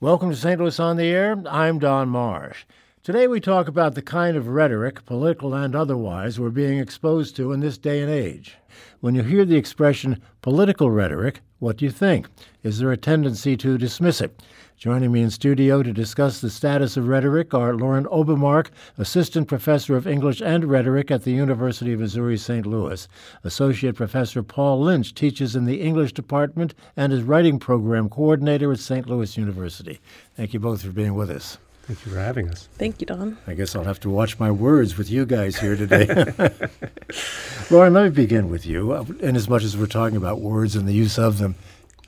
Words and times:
Welcome 0.00 0.30
to 0.30 0.36
St. 0.36 0.60
Louis 0.60 0.78
on 0.78 0.96
the 0.96 1.06
Air. 1.06 1.42
I'm 1.50 1.80
Don 1.80 2.08
Marsh. 2.08 2.66
Today 3.02 3.26
we 3.26 3.40
talk 3.40 3.66
about 3.66 3.96
the 3.96 4.00
kind 4.00 4.36
of 4.36 4.46
rhetoric, 4.46 5.04
political 5.04 5.54
and 5.54 5.74
otherwise, 5.74 6.38
we're 6.38 6.50
being 6.50 6.78
exposed 6.78 7.34
to 7.34 7.50
in 7.50 7.58
this 7.58 7.78
day 7.78 8.00
and 8.00 8.08
age. 8.08 8.58
When 9.00 9.16
you 9.16 9.24
hear 9.24 9.44
the 9.44 9.56
expression 9.56 10.22
political 10.40 10.88
rhetoric, 10.88 11.40
what 11.58 11.78
do 11.78 11.84
you 11.84 11.90
think? 11.90 12.28
Is 12.62 12.78
there 12.78 12.92
a 12.92 12.96
tendency 12.96 13.56
to 13.56 13.76
dismiss 13.76 14.20
it? 14.20 14.40
Joining 14.78 15.10
me 15.10 15.22
in 15.22 15.30
studio 15.30 15.82
to 15.82 15.92
discuss 15.92 16.40
the 16.40 16.48
status 16.48 16.96
of 16.96 17.08
rhetoric 17.08 17.52
are 17.52 17.74
Lauren 17.74 18.04
Obermark, 18.04 18.68
Assistant 18.96 19.48
Professor 19.48 19.96
of 19.96 20.06
English 20.06 20.40
and 20.40 20.66
Rhetoric 20.66 21.10
at 21.10 21.24
the 21.24 21.32
University 21.32 21.94
of 21.94 21.98
Missouri 21.98 22.38
St. 22.38 22.64
Louis. 22.64 23.08
Associate 23.42 23.96
Professor 23.96 24.40
Paul 24.40 24.80
Lynch 24.82 25.16
teaches 25.16 25.56
in 25.56 25.64
the 25.64 25.80
English 25.80 26.12
Department 26.12 26.74
and 26.96 27.12
is 27.12 27.24
Writing 27.24 27.58
Program 27.58 28.08
Coordinator 28.08 28.70
at 28.70 28.78
St. 28.78 29.08
Louis 29.08 29.36
University. 29.36 29.98
Thank 30.36 30.54
you 30.54 30.60
both 30.60 30.82
for 30.82 30.92
being 30.92 31.16
with 31.16 31.30
us. 31.30 31.58
Thank 31.82 32.06
you 32.06 32.12
for 32.12 32.20
having 32.20 32.48
us. 32.48 32.68
Thank 32.74 33.00
you, 33.00 33.06
Don. 33.08 33.36
I 33.48 33.54
guess 33.54 33.74
I'll 33.74 33.82
have 33.82 33.98
to 34.00 34.10
watch 34.10 34.38
my 34.38 34.52
words 34.52 34.96
with 34.96 35.10
you 35.10 35.26
guys 35.26 35.58
here 35.58 35.74
today. 35.74 36.06
Lauren, 37.72 37.94
let 37.94 38.04
me 38.04 38.10
begin 38.10 38.48
with 38.48 38.64
you. 38.64 38.92
Uh, 38.92 39.04
in 39.18 39.34
as 39.34 39.48
much 39.48 39.64
as 39.64 39.76
we're 39.76 39.86
talking 39.86 40.16
about 40.16 40.40
words 40.40 40.76
and 40.76 40.86
the 40.86 40.94
use 40.94 41.18
of 41.18 41.38
them, 41.38 41.56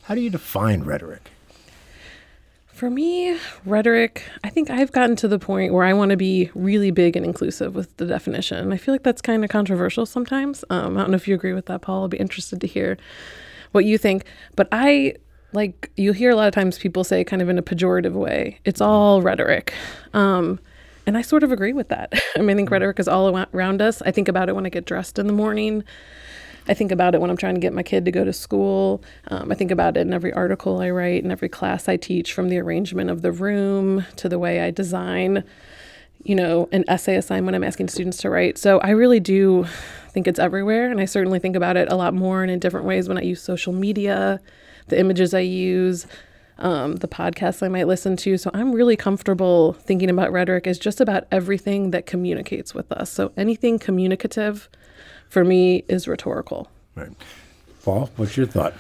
how 0.02 0.15
do 0.15 0.21
you 0.21 0.30
define 0.30 0.85
rhetoric? 0.85 1.33
For 2.80 2.89
me, 2.89 3.37
rhetoric, 3.66 4.25
I 4.43 4.48
think 4.48 4.70
I've 4.70 4.91
gotten 4.91 5.15
to 5.16 5.29
the 5.29 5.38
point 5.38 5.75
where 5.75 5.84
I 5.84 5.93
want 5.93 6.12
to 6.12 6.16
be 6.16 6.51
really 6.55 6.91
big 6.91 7.15
and 7.15 7.27
inclusive 7.27 7.75
with 7.75 7.95
the 7.98 8.07
definition. 8.07 8.73
I 8.73 8.79
feel 8.79 8.95
like 8.95 9.02
that's 9.02 9.21
kind 9.21 9.45
of 9.45 9.51
controversial 9.51 10.07
sometimes. 10.07 10.65
Um, 10.71 10.97
I 10.97 11.02
don't 11.02 11.11
know 11.11 11.16
if 11.16 11.29
you 11.29 11.35
agree 11.35 11.52
with 11.52 11.66
that, 11.66 11.83
Paul. 11.83 12.01
I'll 12.01 12.09
be 12.09 12.16
interested 12.16 12.59
to 12.62 12.66
hear 12.66 12.97
what 13.73 13.85
you 13.85 13.98
think. 13.98 14.24
But 14.57 14.66
I 14.73 15.16
like 15.52 15.91
you 15.98 16.12
hear 16.12 16.30
a 16.30 16.37
lot 16.37 16.48
of 16.48 16.55
times 16.55 16.79
people 16.79 17.05
say 17.05 17.23
kind 17.23 17.43
of 17.43 17.51
in 17.51 17.59
a 17.59 17.62
pejorative 17.62 18.15
way, 18.15 18.59
it's 18.65 18.80
all 18.80 19.21
rhetoric. 19.21 19.74
Um, 20.15 20.59
and 21.07 21.19
I 21.19 21.21
sort 21.21 21.43
of 21.43 21.52
agree 21.52 21.74
with 21.74 21.90
that. 21.90 22.15
I 22.35 22.38
mean, 22.38 22.49
I 22.49 22.55
think 22.55 22.71
rhetoric 22.71 22.99
is 22.99 23.09
all 23.09 23.46
around 23.52 23.83
us. 23.83 24.01
I 24.01 24.10
think 24.10 24.27
about 24.27 24.49
it 24.49 24.55
when 24.55 24.65
I 24.65 24.71
get 24.71 24.87
dressed 24.87 25.18
in 25.18 25.27
the 25.27 25.35
morning. 25.35 25.85
I 26.69 26.75
think 26.75 26.93
about 26.93 27.15
it 27.15 27.21
when 27.21 27.30
I'm 27.30 27.37
trying 27.37 27.55
to 27.55 27.61
get 27.61 27.73
my 27.73 27.83
kid 27.83 28.05
to 28.05 28.11
go 28.11 28.25
to 28.25 28.33
school. 28.33 29.03
Um, 29.29 29.51
I 29.51 29.55
think 29.55 29.71
about 29.71 29.97
it 29.97 30.01
in 30.01 30.13
every 30.13 30.33
article 30.33 30.80
I 30.80 30.91
write, 30.91 31.25
in 31.25 31.30
every 31.30 31.49
class 31.49 31.89
I 31.89 31.97
teach, 31.97 32.33
from 32.33 32.49
the 32.49 32.59
arrangement 32.59 33.11
of 33.11 33.23
the 33.23 33.33
room 33.33 34.05
to 34.17 34.29
the 34.29 34.39
way 34.39 34.61
I 34.61 34.71
design, 34.71 35.45
you 36.23 36.35
know, 36.35 36.69
an 36.71 36.85
essay 36.87 37.17
assignment 37.17 37.57
I'm 37.57 37.65
asking 37.65 37.89
students 37.89 38.19
to 38.19 38.30
write. 38.30 38.59
So 38.59 38.79
I 38.80 38.91
really 38.91 39.21
do 39.21 39.67
think 40.11 40.29
it's 40.29 40.39
everywhere. 40.39 40.91
And 40.91 41.01
I 41.01 41.07
certainly 41.07 41.39
think 41.39 41.57
about 41.57 41.77
it 41.77 41.91
a 41.91 41.97
lot 41.97 42.15
more 42.15 42.43
and 42.43 42.51
in 42.51 42.59
different 42.59 42.87
ways 42.87 43.09
when 43.09 43.17
I 43.17 43.23
use 43.23 43.43
social 43.43 43.73
media, 43.73 44.41
the 44.89 44.99
images 44.99 45.35
I 45.35 45.41
use. 45.41 46.07
Um, 46.63 46.97
the 46.97 47.09
podcasts 47.09 47.63
I 47.63 47.69
might 47.69 47.87
listen 47.87 48.19
to. 48.19 48.37
So 48.37 48.51
I'm 48.52 48.73
really 48.73 48.95
comfortable 48.95 49.73
thinking 49.73 50.11
about 50.11 50.30
rhetoric 50.30 50.67
as 50.67 50.79
just 50.79 51.01
about 51.01 51.24
everything 51.33 51.91
that 51.93 52.05
communicates 52.05 52.74
with 52.74 52.93
us. 52.93 53.11
So 53.11 53.33
anything 53.35 53.79
communicative 53.79 54.69
for 55.31 55.45
me 55.45 55.85
is 55.89 56.07
rhetorical. 56.07 56.69
Right. 56.95 57.11
Paul, 57.83 58.11
what's 58.17 58.37
your 58.37 58.47
thought? 58.47 58.75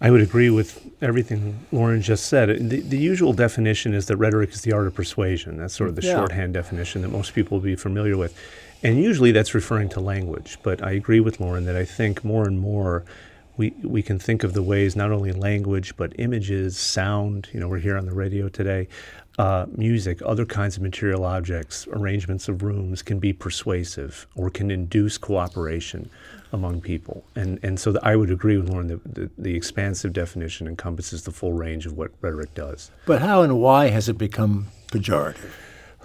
I 0.00 0.10
would 0.10 0.20
agree 0.20 0.50
with 0.50 0.86
everything 1.00 1.58
Lauren 1.72 2.02
just 2.02 2.26
said. 2.26 2.48
The, 2.70 2.80
the 2.80 2.98
usual 2.98 3.32
definition 3.32 3.94
is 3.94 4.06
that 4.06 4.16
rhetoric 4.16 4.50
is 4.50 4.60
the 4.60 4.72
art 4.72 4.86
of 4.86 4.94
persuasion. 4.94 5.56
That's 5.56 5.74
sort 5.74 5.88
of 5.88 5.96
the 5.96 6.02
yeah. 6.02 6.16
shorthand 6.16 6.54
definition 6.54 7.02
that 7.02 7.08
most 7.08 7.34
people 7.34 7.58
will 7.58 7.64
be 7.64 7.74
familiar 7.74 8.16
with. 8.16 8.38
And 8.82 9.02
usually 9.02 9.32
that's 9.32 9.54
referring 9.54 9.88
to 9.90 10.00
language. 10.00 10.58
But 10.62 10.84
I 10.84 10.92
agree 10.92 11.20
with 11.20 11.40
Lauren 11.40 11.64
that 11.64 11.76
I 11.76 11.86
think 11.86 12.22
more 12.22 12.46
and 12.46 12.60
more 12.60 13.04
we, 13.56 13.70
we 13.82 14.02
can 14.02 14.18
think 14.18 14.42
of 14.44 14.52
the 14.52 14.62
ways 14.62 14.94
not 14.96 15.10
only 15.10 15.32
language 15.32 15.96
but 15.96 16.12
images, 16.18 16.76
sound. 16.76 17.48
You 17.52 17.60
know, 17.60 17.68
we're 17.68 17.78
here 17.78 17.96
on 17.96 18.04
the 18.04 18.14
radio 18.14 18.48
today 18.48 18.88
uh, 19.38 19.66
music, 19.72 20.20
other 20.24 20.46
kinds 20.46 20.76
of 20.76 20.82
material 20.82 21.24
objects, 21.24 21.88
arrangements 21.92 22.48
of 22.48 22.62
rooms 22.62 23.02
can 23.02 23.18
be 23.18 23.32
persuasive 23.32 24.26
or 24.36 24.48
can 24.48 24.70
induce 24.70 25.18
cooperation 25.18 26.08
among 26.52 26.80
people. 26.80 27.24
And, 27.34 27.58
and 27.62 27.80
so 27.80 27.92
the, 27.92 28.00
I 28.06 28.14
would 28.14 28.30
agree 28.30 28.56
with 28.56 28.68
Lauren 28.68 28.86
that 28.88 29.14
the, 29.14 29.30
the, 29.36 29.56
expansive 29.56 30.12
definition 30.12 30.68
encompasses 30.68 31.24
the 31.24 31.32
full 31.32 31.52
range 31.52 31.84
of 31.84 31.96
what 31.96 32.12
rhetoric 32.20 32.54
does. 32.54 32.92
But 33.06 33.22
how 33.22 33.42
and 33.42 33.60
why 33.60 33.88
has 33.88 34.08
it 34.08 34.18
become 34.18 34.68
pejorative? 34.88 35.50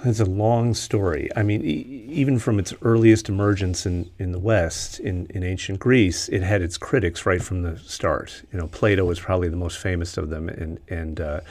It's 0.05 0.19
a 0.19 0.25
long 0.25 0.73
story. 0.73 1.29
I 1.35 1.43
mean, 1.43 1.63
e- 1.63 2.05
even 2.07 2.39
from 2.39 2.57
its 2.57 2.73
earliest 2.81 3.29
emergence 3.29 3.85
in, 3.85 4.09
in 4.17 4.31
the 4.31 4.39
West, 4.39 4.99
in, 4.99 5.27
in 5.27 5.43
ancient 5.43 5.79
Greece, 5.79 6.29
it 6.29 6.41
had 6.41 6.63
its 6.63 6.77
critics 6.77 7.25
right 7.25 7.43
from 7.43 7.61
the 7.61 7.77
start. 7.79 8.41
You 8.51 8.59
know, 8.59 8.67
Plato 8.67 9.05
was 9.05 9.19
probably 9.19 9.49
the 9.49 9.57
most 9.57 9.77
famous 9.77 10.17
of 10.17 10.29
them, 10.29 10.47
and 10.47 10.79
and 10.87 11.19
uh, 11.19 11.41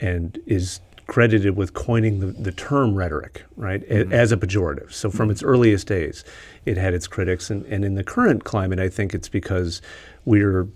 and 0.00 0.38
is 0.46 0.80
credited 1.06 1.56
with 1.56 1.72
coining 1.72 2.20
the, 2.20 2.26
the 2.26 2.52
term 2.52 2.94
rhetoric, 2.94 3.44
right, 3.56 3.88
mm-hmm. 3.88 4.12
as 4.12 4.32
a 4.32 4.36
pejorative. 4.36 4.92
So 4.92 5.10
from 5.10 5.30
its 5.30 5.42
earliest 5.42 5.86
days, 5.86 6.24
it 6.64 6.76
had 6.76 6.94
its 6.94 7.06
critics. 7.06 7.48
And, 7.48 7.64
and 7.66 7.84
in 7.84 7.94
the 7.94 8.04
current 8.04 8.44
climate, 8.44 8.80
I 8.80 8.88
think 8.88 9.14
it's 9.14 9.28
because 9.28 9.80
we're 10.24 10.66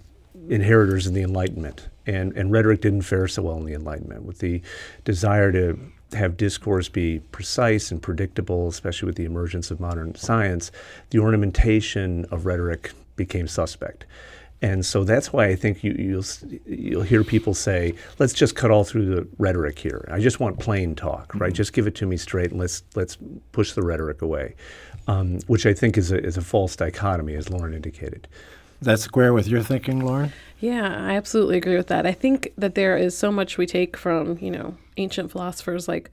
inheritors 0.48 1.06
of 1.06 1.14
the 1.14 1.22
Enlightenment. 1.22 1.88
And, 2.06 2.32
and 2.36 2.50
rhetoric 2.50 2.80
didn't 2.80 3.02
fare 3.02 3.28
so 3.28 3.42
well 3.42 3.58
in 3.58 3.64
the 3.64 3.74
Enlightenment 3.74 4.24
with 4.24 4.38
the 4.38 4.62
desire 5.04 5.52
to 5.52 5.78
have 6.12 6.36
discourse 6.36 6.88
be 6.88 7.20
precise 7.30 7.90
and 7.90 8.02
predictable, 8.02 8.68
especially 8.68 9.06
with 9.06 9.16
the 9.16 9.24
emergence 9.24 9.70
of 9.70 9.80
modern 9.80 10.14
science, 10.14 10.72
the 11.10 11.18
ornamentation 11.18 12.24
of 12.30 12.46
rhetoric 12.46 12.92
became 13.16 13.46
suspect. 13.46 14.06
And 14.62 14.84
so 14.84 15.04
that's 15.04 15.32
why 15.32 15.46
I 15.46 15.56
think 15.56 15.82
you, 15.82 15.92
will 15.92 16.00
you'll, 16.00 16.60
you'll 16.66 17.02
hear 17.02 17.24
people 17.24 17.54
say, 17.54 17.94
"Let's 18.18 18.34
just 18.34 18.54
cut 18.54 18.70
all 18.70 18.84
through 18.84 19.06
the 19.06 19.28
rhetoric 19.38 19.78
here. 19.78 20.06
I 20.10 20.20
just 20.20 20.38
want 20.38 20.58
plain 20.58 20.94
talk, 20.94 21.28
mm-hmm. 21.28 21.38
right? 21.38 21.52
Just 21.52 21.72
give 21.72 21.86
it 21.86 21.94
to 21.96 22.06
me 22.06 22.16
straight, 22.18 22.50
and 22.50 22.60
let's 22.60 22.82
let's 22.94 23.16
push 23.52 23.72
the 23.72 23.82
rhetoric 23.82 24.20
away," 24.20 24.54
um, 25.08 25.38
which 25.46 25.64
I 25.64 25.72
think 25.72 25.96
is 25.96 26.12
a 26.12 26.22
is 26.22 26.36
a 26.36 26.42
false 26.42 26.76
dichotomy, 26.76 27.34
as 27.34 27.48
Lauren 27.48 27.72
indicated. 27.72 28.28
That's 28.82 29.02
square 29.02 29.32
with 29.32 29.46
your 29.46 29.62
thinking, 29.62 30.00
Lauren. 30.00 30.32
Yeah, 30.58 31.06
I 31.06 31.16
absolutely 31.16 31.56
agree 31.56 31.76
with 31.76 31.88
that. 31.88 32.06
I 32.06 32.12
think 32.12 32.52
that 32.58 32.74
there 32.74 32.96
is 32.96 33.16
so 33.16 33.32
much 33.32 33.56
we 33.56 33.66
take 33.66 33.96
from 33.96 34.36
you 34.42 34.50
know 34.50 34.76
ancient 34.98 35.30
philosophers 35.30 35.88
like 35.88 36.10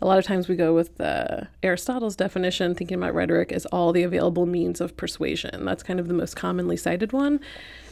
a 0.00 0.06
lot 0.06 0.18
of 0.18 0.24
times 0.24 0.48
we 0.48 0.56
go 0.56 0.74
with 0.74 1.00
uh, 1.00 1.42
Aristotle's 1.62 2.16
definition, 2.16 2.74
thinking 2.74 2.96
about 2.96 3.14
rhetoric 3.14 3.52
as 3.52 3.66
all 3.66 3.92
the 3.92 4.02
available 4.02 4.46
means 4.46 4.80
of 4.80 4.96
persuasion. 4.96 5.64
That's 5.64 5.84
kind 5.84 6.00
of 6.00 6.08
the 6.08 6.14
most 6.14 6.34
commonly 6.34 6.76
cited 6.76 7.12
one. 7.12 7.38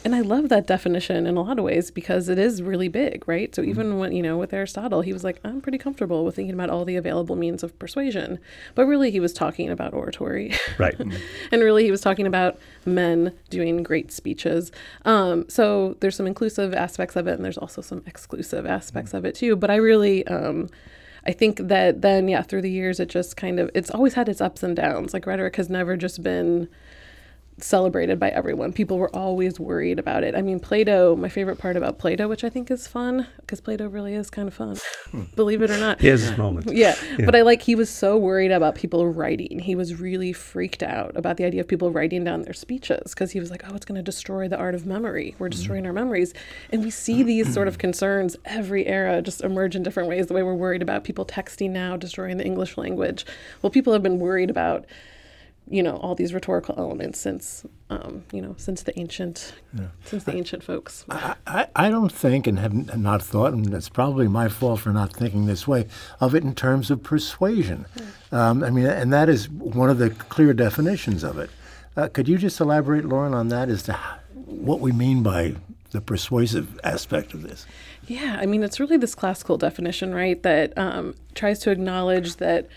And 0.02 0.14
I 0.14 0.20
love 0.20 0.48
that 0.48 0.66
definition 0.66 1.26
in 1.26 1.36
a 1.36 1.42
lot 1.42 1.58
of 1.58 1.64
ways 1.64 1.90
because 1.90 2.28
it 2.30 2.38
is 2.38 2.62
really 2.62 2.88
big, 2.88 3.26
right? 3.28 3.54
So 3.54 3.62
even 3.62 3.88
mm-hmm. 3.88 3.98
when, 3.98 4.12
you 4.12 4.22
know, 4.22 4.38
with 4.38 4.54
Aristotle, 4.54 5.02
he 5.02 5.12
was 5.12 5.24
like, 5.24 5.40
I'm 5.44 5.60
pretty 5.60 5.76
comfortable 5.76 6.24
with 6.24 6.36
thinking 6.36 6.54
about 6.54 6.70
all 6.70 6.86
the 6.86 6.96
available 6.96 7.36
means 7.36 7.62
of 7.62 7.78
persuasion. 7.78 8.38
But 8.74 8.86
really, 8.86 9.10
he 9.10 9.20
was 9.20 9.32
talking 9.32 9.68
about 9.68 9.92
oratory. 9.92 10.54
Right. 10.78 10.98
and 10.98 11.62
really, 11.62 11.84
he 11.84 11.90
was 11.90 12.00
talking 12.00 12.26
about 12.26 12.58
men 12.86 13.34
doing 13.50 13.82
great 13.82 14.10
speeches. 14.10 14.72
Um, 15.04 15.46
so 15.48 15.96
there's 16.00 16.16
some 16.16 16.26
inclusive 16.26 16.72
aspects 16.72 17.16
of 17.16 17.26
it, 17.26 17.32
and 17.32 17.44
there's 17.44 17.58
also 17.58 17.82
some 17.82 18.02
exclusive 18.06 18.64
aspects 18.64 19.10
mm-hmm. 19.10 19.18
of 19.18 19.24
it 19.26 19.34
too. 19.34 19.56
But 19.56 19.70
I 19.70 19.76
really, 19.76 20.26
um, 20.26 20.70
I 21.26 21.32
think 21.32 21.58
that 21.58 22.00
then, 22.00 22.28
yeah, 22.28 22.42
through 22.42 22.62
the 22.62 22.70
years, 22.70 22.98
it 22.98 23.08
just 23.08 23.36
kind 23.36 23.60
of, 23.60 23.70
it's 23.74 23.90
always 23.90 24.14
had 24.14 24.28
its 24.28 24.40
ups 24.40 24.62
and 24.62 24.74
downs. 24.74 25.12
Like 25.12 25.26
rhetoric 25.26 25.56
has 25.56 25.68
never 25.68 25.96
just 25.96 26.22
been 26.22 26.68
celebrated 27.58 28.18
by 28.18 28.30
everyone. 28.30 28.72
People 28.72 28.98
were 28.98 29.14
always 29.14 29.60
worried 29.60 29.98
about 29.98 30.24
it. 30.24 30.34
I 30.34 30.40
mean, 30.40 30.60
Plato, 30.60 31.14
my 31.14 31.28
favorite 31.28 31.58
part 31.58 31.76
about 31.76 31.98
Plato, 31.98 32.26
which 32.26 32.42
I 32.42 32.48
think 32.48 32.70
is 32.70 32.86
fun, 32.86 33.26
because 33.38 33.60
Plato 33.60 33.86
really 33.86 34.14
is 34.14 34.30
kind 34.30 34.48
of 34.48 34.54
fun, 34.54 34.78
hmm. 35.10 35.24
believe 35.36 35.60
it 35.60 35.70
or 35.70 35.76
not. 35.76 36.00
He 36.00 36.08
has 36.08 36.22
his 36.22 36.38
moments. 36.38 36.72
Yeah. 36.72 36.96
yeah. 37.18 37.26
But 37.26 37.36
I 37.36 37.42
like, 37.42 37.60
he 37.60 37.74
was 37.74 37.90
so 37.90 38.16
worried 38.16 38.50
about 38.50 38.76
people 38.76 39.06
writing. 39.06 39.58
He 39.58 39.74
was 39.74 40.00
really 40.00 40.32
freaked 40.32 40.82
out 40.82 41.14
about 41.16 41.36
the 41.36 41.44
idea 41.44 41.60
of 41.60 41.68
people 41.68 41.90
writing 41.90 42.24
down 42.24 42.42
their 42.42 42.54
speeches, 42.54 43.12
because 43.12 43.30
he 43.32 43.40
was 43.40 43.50
like, 43.50 43.62
oh, 43.68 43.74
it's 43.74 43.84
going 43.84 43.96
to 43.96 44.02
destroy 44.02 44.48
the 44.48 44.56
art 44.56 44.74
of 44.74 44.86
memory. 44.86 45.34
We're 45.38 45.50
destroying 45.50 45.82
mm-hmm. 45.82 45.88
our 45.88 45.92
memories. 45.92 46.32
And 46.70 46.82
we 46.82 46.90
see 46.90 47.22
these 47.22 47.52
sort 47.52 47.68
of 47.68 47.76
concerns 47.76 48.36
every 48.46 48.86
era 48.86 49.20
just 49.20 49.42
emerge 49.42 49.76
in 49.76 49.82
different 49.82 50.08
ways. 50.08 50.28
The 50.28 50.34
way 50.34 50.42
we're 50.42 50.54
worried 50.54 50.80
about 50.80 51.04
people 51.04 51.26
texting 51.26 51.72
now, 51.72 51.96
destroying 51.98 52.38
the 52.38 52.46
English 52.46 52.78
language. 52.78 53.26
Well, 53.60 53.70
people 53.70 53.92
have 53.92 54.02
been 54.02 54.18
worried 54.18 54.48
about 54.48 54.86
you 55.68 55.82
know 55.82 55.96
all 55.96 56.14
these 56.14 56.34
rhetorical 56.34 56.74
elements 56.78 57.18
since 57.18 57.64
um, 57.90 58.24
you 58.32 58.40
know 58.40 58.54
since 58.58 58.82
the 58.82 58.98
ancient 58.98 59.54
yeah. 59.76 59.86
since 60.04 60.24
the 60.24 60.32
I, 60.32 60.36
ancient 60.36 60.62
folks. 60.62 61.04
I, 61.08 61.34
I, 61.46 61.66
I, 61.76 61.90
don't 61.90 62.10
think 62.12 62.46
and 62.46 62.58
have 62.58 62.96
not 62.96 63.22
thought, 63.22 63.52
and 63.52 63.72
it's 63.72 63.88
probably 63.88 64.28
my 64.28 64.48
fault 64.48 64.80
for 64.80 64.90
not 64.90 65.12
thinking 65.12 65.46
this 65.46 65.68
way 65.68 65.86
of 66.20 66.34
it 66.34 66.42
in 66.42 66.54
terms 66.54 66.90
of 66.90 67.02
persuasion. 67.02 67.86
Yeah. 67.96 68.50
Um, 68.50 68.64
I 68.64 68.70
mean, 68.70 68.86
and 68.86 69.12
that 69.12 69.28
is 69.28 69.48
one 69.48 69.90
of 69.90 69.98
the 69.98 70.10
clear 70.10 70.52
definitions 70.52 71.22
of 71.22 71.38
it. 71.38 71.50
Uh, 71.96 72.08
could 72.08 72.28
you 72.28 72.38
just 72.38 72.60
elaborate, 72.60 73.04
Lauren, 73.04 73.34
on 73.34 73.48
that 73.48 73.68
as 73.68 73.82
to 73.84 73.98
what 74.32 74.80
we 74.80 74.92
mean 74.92 75.22
by 75.22 75.54
the 75.90 76.00
persuasive 76.00 76.78
aspect 76.84 77.34
of 77.34 77.42
this? 77.42 77.66
Yeah, 78.06 78.38
I 78.40 78.46
mean, 78.46 78.62
it's 78.62 78.80
really 78.80 78.96
this 78.96 79.14
classical 79.14 79.56
definition, 79.56 80.14
right, 80.14 80.40
that 80.42 80.76
um, 80.76 81.14
tries 81.34 81.58
to 81.60 81.70
acknowledge 81.70 82.36
that 82.36 82.68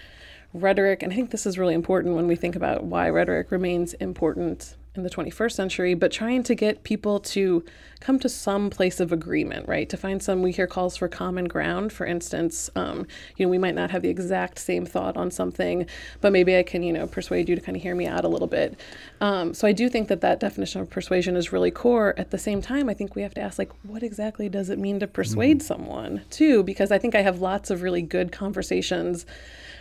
rhetoric, 0.54 1.04
and 1.04 1.12
I 1.12 1.16
think 1.16 1.32
this 1.32 1.46
is 1.46 1.58
really 1.58 1.74
important 1.74 2.16
when 2.16 2.28
we 2.28 2.36
think 2.36 2.56
about 2.56 2.84
why 2.84 3.10
rhetoric 3.10 3.52
remains 3.52 3.94
important 3.96 4.76
in 4.96 5.04
the 5.04 5.10
21st 5.10 5.54
century, 5.54 5.94
but 5.96 6.12
trying 6.12 6.44
to 6.44 6.56
get 6.56 6.84
people 6.84 7.20
to 7.20 7.64
come 8.04 8.20
to 8.20 8.28
some 8.28 8.70
place 8.70 9.00
of 9.00 9.14
agreement, 9.14 9.66
right? 9.66 9.88
To 9.90 9.96
find 9.96 10.22
some, 10.22 10.42
we 10.42 10.52
hear 10.52 10.68
calls 10.68 10.98
for 10.98 11.08
common 11.08 11.46
ground. 11.46 11.94
For 11.94 12.06
instance, 12.06 12.70
um, 12.76 13.08
you 13.38 13.46
know, 13.46 13.50
we 13.50 13.58
might 13.58 13.76
not 13.76 13.92
have 13.92 14.02
the 14.02 14.10
exact 14.10 14.60
same 14.60 14.86
thought 14.86 15.16
on 15.16 15.32
something, 15.32 15.86
but 16.20 16.34
maybe 16.34 16.58
I 16.58 16.64
can, 16.64 16.84
you 16.84 16.92
know, 16.92 17.08
persuade 17.08 17.48
you 17.48 17.56
to 17.56 17.62
kind 17.62 17.78
of 17.78 17.82
hear 17.82 17.96
me 17.96 18.06
out 18.06 18.26
a 18.26 18.28
little 18.28 18.48
bit. 18.48 18.78
Um, 19.22 19.54
so 19.54 19.66
I 19.66 19.72
do 19.72 19.88
think 19.88 20.10
that 20.10 20.20
that 20.20 20.42
definition 20.42 20.82
of 20.82 20.90
persuasion 20.90 21.38
is 21.38 21.54
really 21.54 21.72
core. 21.72 22.14
At 22.18 22.32
the 22.32 22.38
same 22.38 22.62
time, 22.62 22.90
I 22.90 22.94
think 22.94 23.16
we 23.16 23.22
have 23.22 23.34
to 23.36 23.42
ask, 23.42 23.58
like, 23.58 23.72
what 23.84 24.04
exactly 24.04 24.50
does 24.50 24.70
it 24.70 24.78
mean 24.78 25.00
to 25.00 25.08
persuade 25.08 25.60
mm-hmm. 25.60 25.68
someone, 25.68 26.22
too? 26.30 26.62
Because 26.62 26.92
I 26.92 26.98
think 26.98 27.16
I 27.16 27.22
have 27.22 27.40
lots 27.40 27.70
of 27.70 27.82
really 27.82 28.02
good 28.02 28.34
conversations 28.34 29.26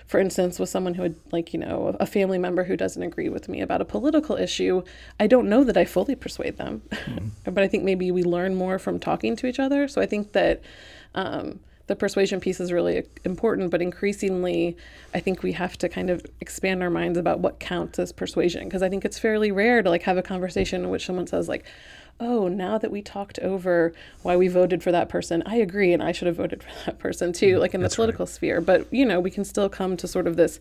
for 0.06 0.20
instance, 0.20 0.58
with 0.58 0.68
someone 0.68 0.92
who 0.92 1.04
had, 1.04 1.14
like, 1.30 1.54
you 1.54 1.58
know, 1.58 1.96
a 1.98 2.04
family 2.04 2.38
member 2.38 2.64
who 2.64 2.76
doesn't 2.76 3.02
agree 3.02 3.30
with 3.30 3.48
me 3.48 3.62
about 3.62 3.80
a 3.80 3.84
political 3.86 4.36
issue, 4.36 4.82
I 5.18 5.26
don't 5.26 5.48
know 5.48 5.64
that 5.64 5.76
I 5.76 5.86
fully 5.86 6.14
persuade 6.14 6.58
them. 6.58 6.82
Mm. 6.90 7.30
but 7.44 7.64
I 7.64 7.66
think 7.68 7.84
maybe 7.84 8.10
we 8.12 8.22
learn 8.22 8.54
more 8.54 8.78
from 8.78 8.98
talking 8.98 9.36
to 9.36 9.46
each 9.46 9.58
other. 9.58 9.88
So 9.88 10.00
I 10.00 10.06
think 10.06 10.32
that 10.32 10.62
um, 11.14 11.60
the 11.86 11.96
persuasion 11.96 12.40
piece 12.40 12.60
is 12.60 12.72
really 12.72 13.04
important, 13.24 13.70
but 13.70 13.82
increasingly, 13.82 14.76
I 15.14 15.20
think 15.20 15.42
we 15.42 15.52
have 15.52 15.76
to 15.78 15.88
kind 15.88 16.10
of 16.10 16.24
expand 16.40 16.82
our 16.82 16.90
minds 16.90 17.18
about 17.18 17.40
what 17.40 17.58
counts 17.58 17.98
as 17.98 18.12
persuasion. 18.12 18.64
Because 18.64 18.82
I 18.82 18.88
think 18.88 19.04
it's 19.04 19.18
fairly 19.18 19.50
rare 19.50 19.82
to 19.82 19.90
like 19.90 20.02
have 20.02 20.16
a 20.16 20.22
conversation 20.22 20.84
in 20.84 20.90
which 20.90 21.04
someone 21.04 21.26
says, 21.26 21.48
like, 21.48 21.64
oh, 22.20 22.46
now 22.46 22.78
that 22.78 22.90
we 22.90 23.02
talked 23.02 23.38
over 23.40 23.92
why 24.22 24.36
we 24.36 24.46
voted 24.46 24.82
for 24.82 24.92
that 24.92 25.08
person, 25.08 25.42
I 25.44 25.56
agree, 25.56 25.92
and 25.92 26.02
I 26.02 26.12
should 26.12 26.26
have 26.26 26.36
voted 26.36 26.62
for 26.84 26.86
that 26.86 26.98
person 26.98 27.32
too, 27.32 27.56
mm, 27.56 27.60
like 27.60 27.74
in 27.74 27.82
the 27.82 27.88
political 27.88 28.26
right. 28.26 28.32
sphere. 28.32 28.60
But, 28.60 28.86
you 28.92 29.04
know, 29.04 29.18
we 29.20 29.30
can 29.30 29.44
still 29.44 29.68
come 29.68 29.96
to 29.96 30.06
sort 30.06 30.26
of 30.26 30.36
this, 30.36 30.60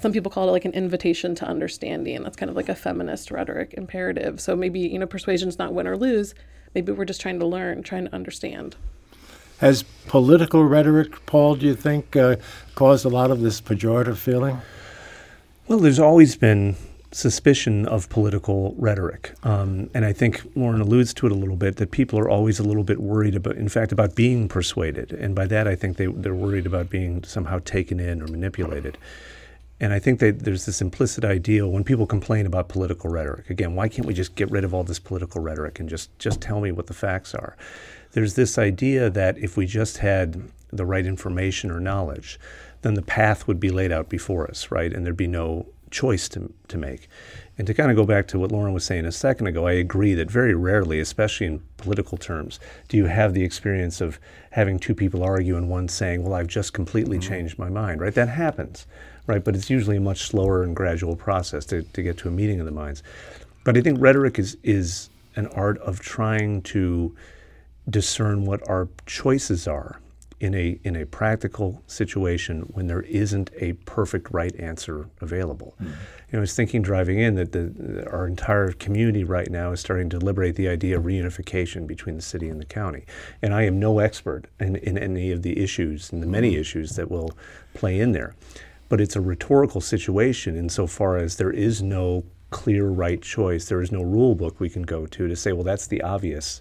some 0.00 0.12
people 0.12 0.30
call 0.30 0.48
it 0.48 0.52
like 0.52 0.64
an 0.64 0.72
invitation 0.72 1.34
to 1.36 1.46
understanding. 1.46 2.22
That's 2.22 2.36
kind 2.36 2.50
of 2.50 2.56
like 2.56 2.68
a 2.68 2.74
feminist 2.74 3.30
rhetoric 3.30 3.74
imperative. 3.74 4.40
So 4.40 4.56
maybe, 4.56 4.80
you 4.80 4.98
know, 4.98 5.06
persuasion's 5.06 5.58
not 5.58 5.74
win 5.74 5.86
or 5.86 5.96
lose. 5.96 6.34
Maybe 6.74 6.92
we're 6.92 7.04
just 7.04 7.20
trying 7.20 7.38
to 7.40 7.46
learn, 7.46 7.82
trying 7.82 8.06
to 8.06 8.14
understand. 8.14 8.76
Has 9.58 9.84
political 10.06 10.64
rhetoric, 10.64 11.24
Paul, 11.26 11.56
do 11.56 11.66
you 11.66 11.74
think, 11.74 12.16
uh, 12.16 12.36
caused 12.74 13.04
a 13.04 13.08
lot 13.08 13.30
of 13.30 13.40
this 13.40 13.60
pejorative 13.60 14.16
feeling? 14.16 14.60
Well, 15.68 15.78
there's 15.78 16.00
always 16.00 16.34
been 16.34 16.76
suspicion 17.12 17.86
of 17.86 18.08
political 18.08 18.74
rhetoric. 18.78 19.34
Um, 19.42 19.90
and 19.94 20.04
I 20.04 20.12
think 20.12 20.42
Lauren 20.56 20.80
alludes 20.80 21.14
to 21.14 21.26
it 21.26 21.32
a 21.32 21.34
little 21.34 21.56
bit 21.56 21.76
that 21.76 21.90
people 21.90 22.18
are 22.18 22.28
always 22.28 22.58
a 22.58 22.62
little 22.62 22.84
bit 22.84 23.00
worried 23.00 23.36
about, 23.36 23.56
in 23.56 23.68
fact, 23.68 23.92
about 23.92 24.14
being 24.14 24.48
persuaded. 24.48 25.12
And 25.12 25.34
by 25.34 25.46
that, 25.46 25.68
I 25.68 25.74
think 25.74 25.98
they, 25.98 26.06
they're 26.06 26.34
worried 26.34 26.66
about 26.66 26.90
being 26.90 27.22
somehow 27.22 27.60
taken 27.64 28.00
in 28.00 28.22
or 28.22 28.26
manipulated. 28.26 28.98
And 29.82 29.92
I 29.92 29.98
think 29.98 30.20
that 30.20 30.44
there's 30.44 30.64
this 30.64 30.80
implicit 30.80 31.24
idea 31.24 31.66
when 31.66 31.82
people 31.82 32.06
complain 32.06 32.46
about 32.46 32.68
political 32.68 33.10
rhetoric. 33.10 33.50
Again, 33.50 33.74
why 33.74 33.88
can't 33.88 34.06
we 34.06 34.14
just 34.14 34.36
get 34.36 34.48
rid 34.48 34.62
of 34.62 34.72
all 34.72 34.84
this 34.84 35.00
political 35.00 35.42
rhetoric 35.42 35.80
and 35.80 35.88
just, 35.88 36.16
just 36.20 36.40
tell 36.40 36.60
me 36.60 36.70
what 36.70 36.86
the 36.86 36.94
facts 36.94 37.34
are? 37.34 37.56
There's 38.12 38.34
this 38.34 38.58
idea 38.58 39.10
that 39.10 39.36
if 39.38 39.56
we 39.56 39.66
just 39.66 39.98
had 39.98 40.40
the 40.70 40.86
right 40.86 41.04
information 41.04 41.68
or 41.68 41.80
knowledge, 41.80 42.38
then 42.82 42.94
the 42.94 43.02
path 43.02 43.48
would 43.48 43.58
be 43.58 43.70
laid 43.70 43.90
out 43.90 44.08
before 44.08 44.48
us, 44.48 44.70
right? 44.70 44.92
And 44.92 45.04
there'd 45.04 45.16
be 45.16 45.26
no 45.26 45.66
choice 45.90 46.28
to, 46.28 46.52
to 46.68 46.78
make. 46.78 47.08
And 47.58 47.66
to 47.66 47.74
kind 47.74 47.90
of 47.90 47.96
go 47.96 48.04
back 48.04 48.28
to 48.28 48.38
what 48.38 48.52
Lauren 48.52 48.72
was 48.72 48.84
saying 48.84 49.04
a 49.04 49.12
second 49.12 49.48
ago, 49.48 49.66
I 49.66 49.72
agree 49.72 50.14
that 50.14 50.30
very 50.30 50.54
rarely, 50.54 51.00
especially 51.00 51.46
in 51.48 51.62
political 51.76 52.16
terms, 52.16 52.60
do 52.88 52.96
you 52.96 53.06
have 53.06 53.34
the 53.34 53.42
experience 53.42 54.00
of 54.00 54.20
having 54.52 54.78
two 54.78 54.94
people 54.94 55.24
argue 55.24 55.56
and 55.56 55.68
one 55.68 55.88
saying, 55.88 56.22
Well, 56.22 56.34
I've 56.34 56.46
just 56.46 56.72
completely 56.72 57.18
mm-hmm. 57.18 57.28
changed 57.28 57.58
my 57.58 57.68
mind, 57.68 58.00
right? 58.00 58.14
That 58.14 58.28
happens, 58.28 58.86
right? 59.26 59.42
But 59.42 59.54
it's 59.54 59.70
usually 59.70 59.96
a 59.96 60.00
much 60.00 60.22
slower 60.22 60.62
and 60.62 60.74
gradual 60.74 61.16
process 61.16 61.64
to, 61.66 61.82
to 61.82 62.02
get 62.02 62.18
to 62.18 62.28
a 62.28 62.30
meeting 62.30 62.60
of 62.60 62.66
the 62.66 62.72
minds. 62.72 63.02
But 63.64 63.76
I 63.76 63.80
think 63.80 64.00
rhetoric 64.00 64.38
is, 64.38 64.56
is 64.62 65.08
an 65.36 65.46
art 65.48 65.78
of 65.78 66.00
trying 66.00 66.62
to 66.62 67.14
discern 67.88 68.44
what 68.44 68.68
our 68.68 68.88
choices 69.06 69.66
are 69.66 69.98
in 70.42 70.56
a 70.56 70.78
in 70.82 70.96
a 70.96 71.06
practical 71.06 71.82
situation 71.86 72.62
when 72.72 72.88
there 72.88 73.02
isn't 73.02 73.50
a 73.58 73.72
perfect 73.84 74.28
right 74.32 74.54
answer 74.58 75.08
available. 75.20 75.74
Mm-hmm. 75.80 75.86
You 75.86 76.32
know, 76.32 76.38
I 76.38 76.40
was 76.40 76.56
thinking 76.56 76.82
driving 76.82 77.20
in 77.20 77.36
that 77.36 77.52
the, 77.52 78.08
our 78.10 78.26
entire 78.26 78.72
community 78.72 79.22
right 79.22 79.48
now 79.48 79.70
is 79.70 79.78
starting 79.78 80.10
to 80.10 80.18
deliberate 80.18 80.56
the 80.56 80.66
idea 80.66 80.98
of 80.98 81.04
reunification 81.04 81.86
between 81.86 82.16
the 82.16 82.22
city 82.22 82.48
and 82.48 82.60
the 82.60 82.64
county. 82.64 83.04
And 83.40 83.54
I 83.54 83.62
am 83.62 83.78
no 83.78 84.00
expert 84.00 84.46
in, 84.58 84.76
in 84.76 84.98
any 84.98 85.30
of 85.30 85.42
the 85.42 85.62
issues 85.62 86.10
and 86.10 86.20
the 86.20 86.26
many 86.26 86.52
mm-hmm. 86.52 86.60
issues 86.60 86.96
that 86.96 87.08
will 87.08 87.30
play 87.74 88.00
in 88.00 88.10
there. 88.10 88.34
But 88.92 89.00
it's 89.00 89.16
a 89.16 89.22
rhetorical 89.22 89.80
situation 89.80 90.54
insofar 90.54 91.16
as 91.16 91.36
there 91.36 91.50
is 91.50 91.82
no 91.82 92.24
clear 92.50 92.88
right 92.88 93.22
choice. 93.22 93.64
There 93.64 93.80
is 93.80 93.90
no 93.90 94.02
rule 94.02 94.34
book 94.34 94.60
we 94.60 94.68
can 94.68 94.82
go 94.82 95.06
to 95.06 95.28
to 95.28 95.34
say, 95.34 95.54
well, 95.54 95.64
that's 95.64 95.86
the 95.86 96.02
obvious 96.02 96.60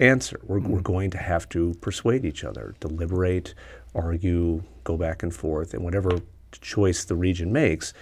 answer. 0.00 0.40
We're, 0.42 0.58
we're 0.58 0.78
mm-hmm. 0.78 0.92
going 0.92 1.10
to 1.12 1.18
have 1.18 1.48
to 1.50 1.74
persuade 1.80 2.24
each 2.24 2.42
other, 2.42 2.74
deliberate, 2.80 3.54
argue, 3.94 4.64
go 4.82 4.96
back 4.96 5.22
and 5.22 5.32
forth, 5.32 5.72
and 5.72 5.84
whatever 5.84 6.18
choice 6.50 7.04
the 7.04 7.14
region 7.14 7.52
makes 7.52 7.94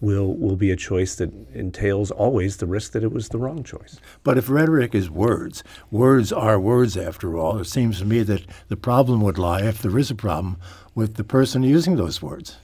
will 0.00 0.32
will 0.36 0.54
be 0.54 0.70
a 0.70 0.76
choice 0.76 1.16
that 1.16 1.32
entails 1.52 2.12
always 2.12 2.58
the 2.58 2.66
risk 2.66 2.92
that 2.92 3.02
it 3.02 3.10
was 3.10 3.30
the 3.30 3.38
wrong 3.38 3.64
choice. 3.64 3.98
But 4.22 4.38
if 4.38 4.48
rhetoric 4.48 4.94
is 4.94 5.10
words, 5.10 5.64
words 5.90 6.32
are 6.32 6.60
words 6.60 6.96
after 6.96 7.36
all. 7.36 7.58
It 7.58 7.64
seems 7.64 7.98
to 7.98 8.04
me 8.04 8.22
that 8.22 8.44
the 8.68 8.76
problem 8.76 9.22
would 9.22 9.38
lie, 9.38 9.62
if 9.62 9.82
there 9.82 9.98
is 9.98 10.08
a 10.08 10.14
problem, 10.14 10.56
with 10.94 11.16
the 11.16 11.24
person 11.24 11.64
using 11.64 11.96
those 11.96 12.22
words. 12.22 12.58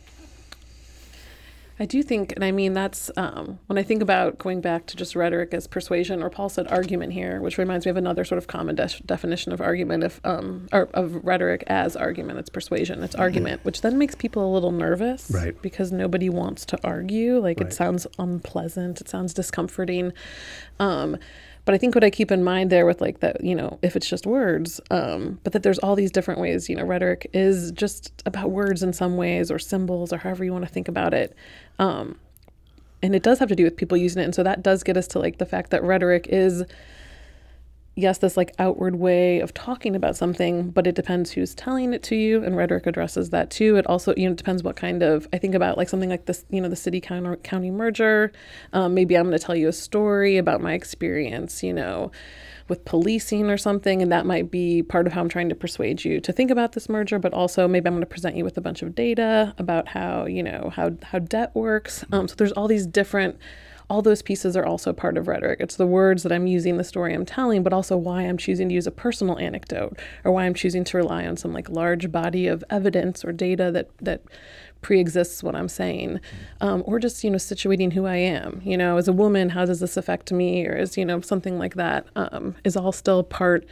I 1.79 1.87
do 1.87 2.03
think, 2.03 2.33
and 2.33 2.45
I 2.45 2.53
mean, 2.53 2.73
that's 2.73 3.11
um, 3.17 3.59
when 3.67 3.79
I 3.79 3.83
think 3.83 4.01
about 4.01 4.39
going 4.39 4.61
back 4.61 4.87
to 4.87 4.97
just 4.97 5.17
rhetoric 5.17 5.53
as 5.53 5.67
persuasion, 5.67 6.23
or 6.23 6.31
Paul 6.31 6.49
said 6.49 6.69
argument 6.69 7.13
here, 7.13 7.41
which 7.41 7.59
reminds 7.59 7.85
me 7.85 7.91
of 7.91 7.97
another 7.97 8.25
sort 8.25 8.39
of 8.39 8.47
common 8.47 8.77
de- 8.77 9.03
definition 9.07 9.53
of 9.53 9.61
argument, 9.61 10.05
of, 10.05 10.21
um, 10.23 10.69
or 10.73 10.89
of 10.95 11.25
rhetoric 11.25 11.65
as 11.67 11.97
argument. 11.97 12.39
It's 12.39 12.49
persuasion, 12.49 13.03
it's 13.03 13.15
mm-hmm. 13.15 13.23
argument, 13.23 13.65
which 13.65 13.81
then 13.81 13.99
makes 13.99 14.15
people 14.15 14.49
a 14.49 14.53
little 14.53 14.73
nervous. 14.73 15.31
Right. 15.33 15.61
Because 15.63 15.91
nobody 15.91 16.29
wants 16.29 16.65
to 16.67 16.79
argue. 16.85 17.39
Like 17.41 17.59
right. 17.59 17.67
it 17.67 17.73
sounds 17.73 18.07
unpleasant, 18.19 19.01
it 19.01 19.09
sounds 19.09 19.35
discomforting. 19.35 20.13
Um, 20.79 21.19
but 21.65 21.75
I 21.75 21.79
think 21.79 21.95
what 21.95 22.05
I 22.05 22.11
keep 22.11 22.31
in 22.31 22.45
mind 22.45 22.71
there 22.71 22.85
with 22.85 23.01
like 23.01 23.21
that, 23.21 23.43
you 23.43 23.55
know, 23.55 23.79
if 23.83 23.97
it's 23.97 24.09
just 24.09 24.27
words, 24.27 24.81
um, 24.91 25.41
but 25.45 25.55
that 25.55 25.63
there's 25.63 25.79
all 25.79 25.97
these 25.97 26.11
different 26.11 26.41
ways, 26.41 26.69
you 26.69 26.77
know, 26.77 26.85
rhetoric 26.85 27.31
is 27.33 27.73
just 27.73 28.23
about 28.27 28.51
words 28.51 28.83
in 28.83 28.93
some 28.93 29.17
ways 29.17 29.51
or 29.51 29.59
symbols 29.59 30.13
or 30.13 30.19
however 30.19 30.45
you 30.45 30.53
want 30.53 30.67
to 30.67 30.71
think 30.71 30.89
about 30.89 31.15
it. 31.15 31.35
Um, 31.79 32.19
and 33.03 33.15
it 33.15 33.23
does 33.23 33.39
have 33.39 33.49
to 33.49 33.57
do 33.57 33.65
with 33.65 33.77
people 33.77 33.99
using 33.99 34.23
it. 34.23 34.25
And 34.25 34.35
so 34.35 34.43
that 34.43 34.63
does 34.63 34.83
get 34.83 34.97
us 34.97 35.07
to 35.09 35.19
like 35.19 35.39
the 35.39 35.47
fact 35.47 35.71
that 35.71 35.83
rhetoric 35.83 36.27
is 36.29 36.65
yes, 37.97 38.19
this 38.19 38.37
like 38.37 38.53
outward 38.59 38.97
way 38.97 39.41
of 39.41 39.55
talking 39.55 39.95
about 39.95 40.17
something, 40.17 40.71
but 40.71 40.87
it 40.87 40.95
depends 40.95 41.31
who's 41.31 41.55
telling 41.55 41.93
it 41.93 42.03
to 42.03 42.17
you. 42.17 42.43
And 42.43 42.57
rhetoric 42.57 42.87
addresses 42.87 43.31
that 43.31 43.51
too. 43.51 43.77
It 43.77 43.87
also, 43.87 44.15
you 44.17 44.29
know, 44.29 44.35
depends 44.35 44.63
what 44.63 44.77
kind 44.77 45.03
of, 45.03 45.29
I 45.33 45.39
think 45.39 45.55
about 45.55 45.77
like 45.77 45.89
something 45.89 46.11
like 46.11 46.27
this, 46.27 46.45
you 46.51 46.61
know, 46.61 46.69
the 46.69 46.77
city 46.77 47.01
county, 47.01 47.37
county 47.43 47.71
merger. 47.71 48.33
Um, 48.73 48.95
maybe 48.95 49.17
I'm 49.17 49.25
going 49.25 49.39
to 49.39 49.45
tell 49.45 49.55
you 49.55 49.69
a 49.69 49.73
story 49.73 50.39
about 50.39 50.61
my 50.61 50.73
experience, 50.73 51.63
you 51.63 51.73
know, 51.73 52.11
with 52.69 52.85
policing 52.85 53.51
or 53.51 53.57
something. 53.57 54.03
And 54.03 54.11
that 54.13 54.27
might 54.27 54.51
be 54.51 54.83
part 54.83 55.07
of 55.07 55.13
how 55.13 55.21
I'm 55.21 55.29
trying 55.29 55.49
to 55.49 55.55
persuade 55.55 56.05
you 56.05 56.21
to 56.21 56.33
think 56.33 56.51
about 56.51 56.73
this 56.73 56.89
merger, 56.89 57.19
but 57.19 57.35
also 57.35 57.69
maybe 57.69 57.87
I'm 57.87 57.95
going 57.95 58.01
to 58.01 58.07
present 58.07 58.37
you 58.37 58.45
with 58.45 58.57
a 58.57 58.61
bunch 58.61 58.83
of 58.83 58.95
data 58.95 59.55
about 59.59 59.89
how, 59.89 60.27
you 60.27 60.43
know, 60.43 60.73
how, 60.75 60.93
how 61.03 61.19
debt 61.19 61.55
works. 61.55 62.05
Um, 62.13 62.29
so 62.29 62.35
there's 62.37 62.53
all 62.53 62.69
these 62.69 62.87
different 62.87 63.39
all 63.91 64.03
those 64.03 64.23
pieces 64.23 64.57
are 64.57 64.65
also 64.65 64.93
part 64.93 65.19
of 65.19 65.29
rhetoric. 65.29 65.61
It's 65.61 65.77
the 65.77 65.87
words 65.87 66.23
that 66.23 66.33
I'm 66.33 66.47
using, 66.47 66.77
the 66.77 66.85
story 66.85 67.15
I'm 67.15 67.27
telling, 67.27 67.63
but 67.63 67.73
also 67.73 67.97
why 67.97 68.23
I'm 68.23 68.39
choosing 68.39 68.69
to 68.69 68.75
use 68.75 68.87
a 68.87 68.91
personal 68.91 69.39
anecdote 69.39 69.99
or 70.25 70.33
why 70.33 70.47
I'm 70.47 70.55
choosing 70.55 70.85
to 70.85 70.97
rely 70.97 71.27
on 71.27 71.37
some 71.37 71.53
like 71.53 71.69
large 71.69 72.11
body 72.11 72.47
of 72.47 72.65
evidence 72.71 73.25
or 73.25 73.33
data 73.33 73.71
that 73.73 73.91
that 74.01 74.23
pre-exists 74.85 75.43
what 75.43 75.57
I'm 75.57 75.69
saying, 75.69 76.21
um, 76.61 76.85
or 76.87 77.01
just 77.01 77.25
you 77.25 77.31
know 77.31 77.39
situating 77.39 77.93
who 77.93 78.07
I 78.07 78.17
am. 78.17 78.61
You 78.65 78.77
know, 78.77 78.99
as 78.99 79.09
a 79.09 79.13
woman, 79.13 79.49
how 79.49 79.65
does 79.65 79.81
this 79.81 79.97
affect 79.97 80.31
me, 80.31 80.65
or 80.67 80.77
is 80.77 80.97
you 80.97 81.05
know 81.05 81.21
something 81.23 81.59
like 81.59 81.75
that 81.75 82.07
um, 82.15 82.55
is 82.63 82.77
all 82.77 82.93
still 82.93 83.25
part 83.25 83.67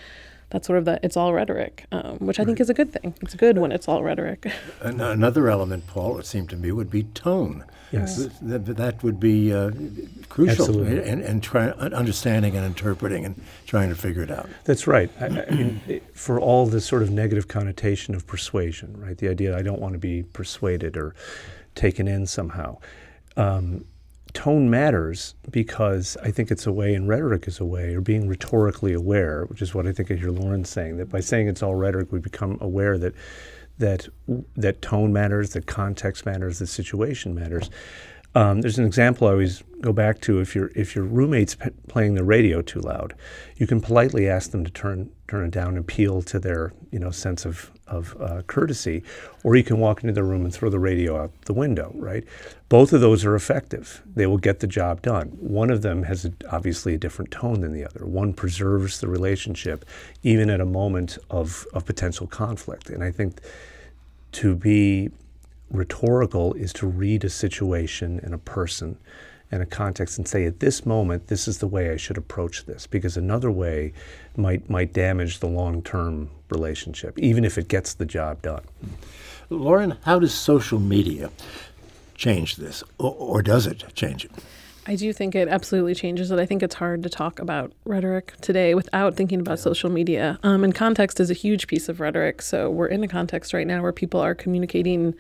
that's 0.51 0.67
sort 0.67 0.79
of 0.79 0.87
that 0.87 1.01
it's 1.05 1.17
all 1.17 1.33
rhetoric, 1.33 1.85
um, 1.93 2.19
which 2.19 2.41
I 2.41 2.45
think 2.45 2.61
is 2.61 2.69
a 2.69 2.75
good 2.75 2.93
thing. 2.93 3.15
It's 3.21 3.35
good 3.35 3.59
when 3.59 3.73
it's 3.73 3.87
all 3.87 4.03
rhetoric. 4.03 4.51
Another 4.81 5.49
element, 5.49 5.87
Paul, 5.87 6.19
it 6.19 6.27
seemed 6.27 6.51
to 6.51 6.57
me, 6.57 6.73
would 6.73 6.91
be 6.91 7.05
tone. 7.05 7.65
Yes, 7.93 8.29
that, 8.41 8.65
that 8.65 9.03
would 9.03 9.21
be 9.21 9.53
uh, 9.53 9.71
crucial 10.29 10.83
in, 10.83 11.23
in 11.23 11.41
try, 11.41 11.69
understanding 11.69 12.57
and 12.57 12.65
interpreting 12.65 13.25
and 13.25 13.41
trying 13.67 13.91
to 13.91 13.95
figure 13.95 14.23
it 14.23 14.31
out. 14.31 14.49
That's 14.65 14.87
right. 14.87 15.11
I, 15.21 15.27
I 15.27 15.51
mean, 15.51 16.01
for 16.15 16.41
all 16.41 16.67
this 16.67 16.87
sort 16.87 17.03
of 17.03 17.11
negative 17.11 17.49
connotation 17.49 18.15
of 18.15 18.27
persuasion, 18.27 18.99
right? 18.99 19.17
The 19.17 19.29
idea 19.29 19.57
I 19.57 19.63
don't 19.63 19.81
want 19.81 19.93
to 19.93 19.99
be 19.99 20.23
persuaded 20.23 20.97
or 20.97 21.15
taken 21.75 22.09
in 22.09 22.27
somehow. 22.27 22.79
Um, 23.37 23.85
tone 24.33 24.71
matters 24.71 25.35
because 25.51 26.17
I 26.23 26.31
think 26.31 26.51
it's 26.51 26.67
a 26.67 26.73
way, 26.73 26.95
and 26.95 27.09
rhetoric 27.09 27.47
is 27.47 27.61
a 27.61 27.65
way, 27.65 27.95
or 27.95 28.01
being 28.01 28.29
rhetorically 28.29 28.95
aware, 28.95 29.45
which 29.45 29.63
is 29.63 29.75
what 29.75 29.87
I 29.87 29.93
think 29.93 30.11
I 30.11 30.15
hear 30.15 30.31
Lauren 30.31 30.65
saying. 30.65 30.97
That 30.97 31.11
by 31.11 31.21
saying 31.21 31.49
it's 31.49 31.63
all 31.63 31.75
rhetoric, 31.75 32.13
we 32.13 32.19
become 32.19 32.59
aware 32.61 32.99
that 32.99 33.15
that 33.83 34.09
that 34.57 34.81
tone 34.81 35.13
matters, 35.13 35.51
that 35.51 35.67
context 35.67 36.25
matters, 36.25 36.61
that 36.61 36.69
situation 36.69 37.35
matters. 37.35 37.69
Um, 38.35 38.63
there's 38.63 38.79
an 38.79 38.87
example 38.87 39.29
I 39.29 39.33
always 39.33 39.63
go 39.83 39.93
back 39.93 40.21
to. 40.23 40.41
If 40.41 40.55
your 40.55 40.71
if 40.75 40.97
your 40.97 41.05
roommate's 41.05 41.55
p- 41.57 41.71
playing 41.89 42.15
the 42.15 42.25
radio 42.25 42.63
too 42.63 42.81
loud, 42.81 43.15
you 43.57 43.67
can 43.67 43.81
politely 43.81 44.29
ask 44.29 44.53
them 44.53 44.65
to 44.65 44.71
turn 44.71 45.11
turn 45.29 45.45
it 45.47 45.51
down 45.51 45.69
and 45.71 45.79
appeal 45.79 46.23
to 46.23 46.39
their 46.39 46.73
you 46.91 46.99
know 46.99 47.11
sense 47.11 47.45
of 47.45 47.71
of 47.87 48.17
uh, 48.23 48.41
courtesy, 48.47 49.03
or 49.45 49.55
you 49.55 49.63
can 49.63 49.79
walk 49.79 50.03
into 50.03 50.15
the 50.15 50.23
room 50.25 50.45
and 50.45 50.55
throw 50.55 50.71
the 50.71 50.79
radio 50.79 51.23
out 51.23 51.31
the 51.43 51.53
window. 51.53 51.93
Right, 51.95 52.25
both 52.71 52.95
of 52.95 53.03
those 53.03 53.23
are 53.27 53.35
effective. 53.35 54.03
They 54.07 54.27
will 54.27 54.39
get 54.39 54.61
the 54.61 54.67
job 54.67 55.03
done. 55.03 55.29
One 55.39 55.71
of 55.71 55.83
them 55.83 56.05
has 56.05 56.25
a, 56.25 56.33
obviously 56.51 56.95
a 56.95 56.99
different 56.99 57.33
tone 57.33 57.61
than 57.61 57.75
the 57.75 57.85
other. 57.85 58.07
One 58.07 58.33
preserves 58.33 59.01
the 59.01 59.09
relationship 59.09 59.85
even 60.23 60.49
at 60.49 60.61
a 60.63 60.67
moment 60.67 61.19
of 61.29 61.67
of 61.75 61.85
potential 61.85 62.27
conflict, 62.27 62.89
and 62.89 63.05
I 63.05 63.11
think 63.11 63.43
to 64.33 64.55
be 64.55 65.11
rhetorical 65.71 66.53
is 66.55 66.73
to 66.75 66.87
read 66.87 67.25
a 67.25 67.31
situation 67.31 68.21
and 68.23 68.35
a 68.35 68.39
person 68.39 68.99
and 69.51 69.63
a 69.63 69.67
context 69.67 70.17
and 70.19 70.27
say 70.27 70.47
at 70.47 70.61
this 70.61 70.87
moment 70.87 71.27
this 71.29 71.47
is 71.47 71.59
the 71.59 71.67
way 71.67 71.91
I 71.91 71.97
should 71.97 72.17
approach 72.17 72.65
this 72.65 72.87
because 72.87 73.17
another 73.17 73.51
way 73.51 73.93
might 74.37 74.69
might 74.69 74.93
damage 74.93 75.41
the 75.41 75.47
long-term 75.47 76.31
relationship 76.51 77.19
even 77.19 77.45
if 77.45 77.59
it 77.59 77.69
gets 77.69 77.95
the 77.95 78.07
job 78.07 78.43
done. 78.43 78.65
Lauren, 79.51 79.99
how 80.05 80.19
does 80.19 80.35
social 80.35 80.79
media 80.79 81.31
change 82.15 82.57
this 82.57 82.83
or, 82.99 83.15
or 83.19 83.43
does 83.43 83.67
it 83.67 83.85
change 83.95 84.25
it? 84.25 84.31
I 84.87 84.97
do 84.97 85.13
think 85.13 85.35
it 85.35 85.47
absolutely 85.49 85.95
changes 85.95 86.31
it. 86.31 86.39
I 86.41 86.47
think 86.47 86.63
it's 86.63 86.75
hard 86.75 87.05
to 87.05 87.09
talk 87.09 87.39
about 87.39 87.73
rhetoric 87.85 88.35
today 88.41 88.75
without 88.75 89.15
thinking 89.15 89.41
about 89.41 89.59
yeah. 89.59 89.65
social 89.65 89.91
media. 89.91 90.41
Um, 90.43 90.65
and 90.65 90.75
context 90.75 91.21
is 91.21 91.31
a 91.31 91.35
huge 91.35 91.69
piece 91.69 91.89
of 91.89 92.01
rhetoric. 92.01 92.43
So 92.43 92.69
we're 92.69 92.89
in 92.89 93.05
a 93.05 93.09
context 93.09 93.53
right 93.53 93.67
now 93.67 93.81
where 93.81 93.93
people 93.93 94.21
are 94.21 94.35
communicating 94.35 95.15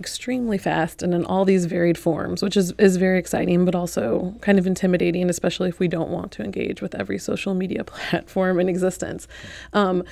extremely 0.00 0.56
fast 0.56 1.02
and 1.02 1.12
in 1.12 1.24
all 1.26 1.44
these 1.44 1.66
varied 1.66 1.98
forms, 1.98 2.42
which 2.42 2.56
is, 2.56 2.72
is 2.78 2.96
very 2.96 3.18
exciting, 3.18 3.66
but 3.66 3.74
also 3.74 4.34
kind 4.40 4.58
of 4.58 4.66
intimidating, 4.66 5.28
especially 5.28 5.68
if 5.68 5.78
we 5.78 5.86
don't 5.86 6.08
want 6.08 6.32
to 6.32 6.42
engage 6.42 6.80
with 6.80 6.94
every 6.94 7.18
social 7.18 7.52
media 7.52 7.84
platform 7.84 8.58
in 8.58 8.70
existence. 8.70 9.28
Um, 9.74 10.02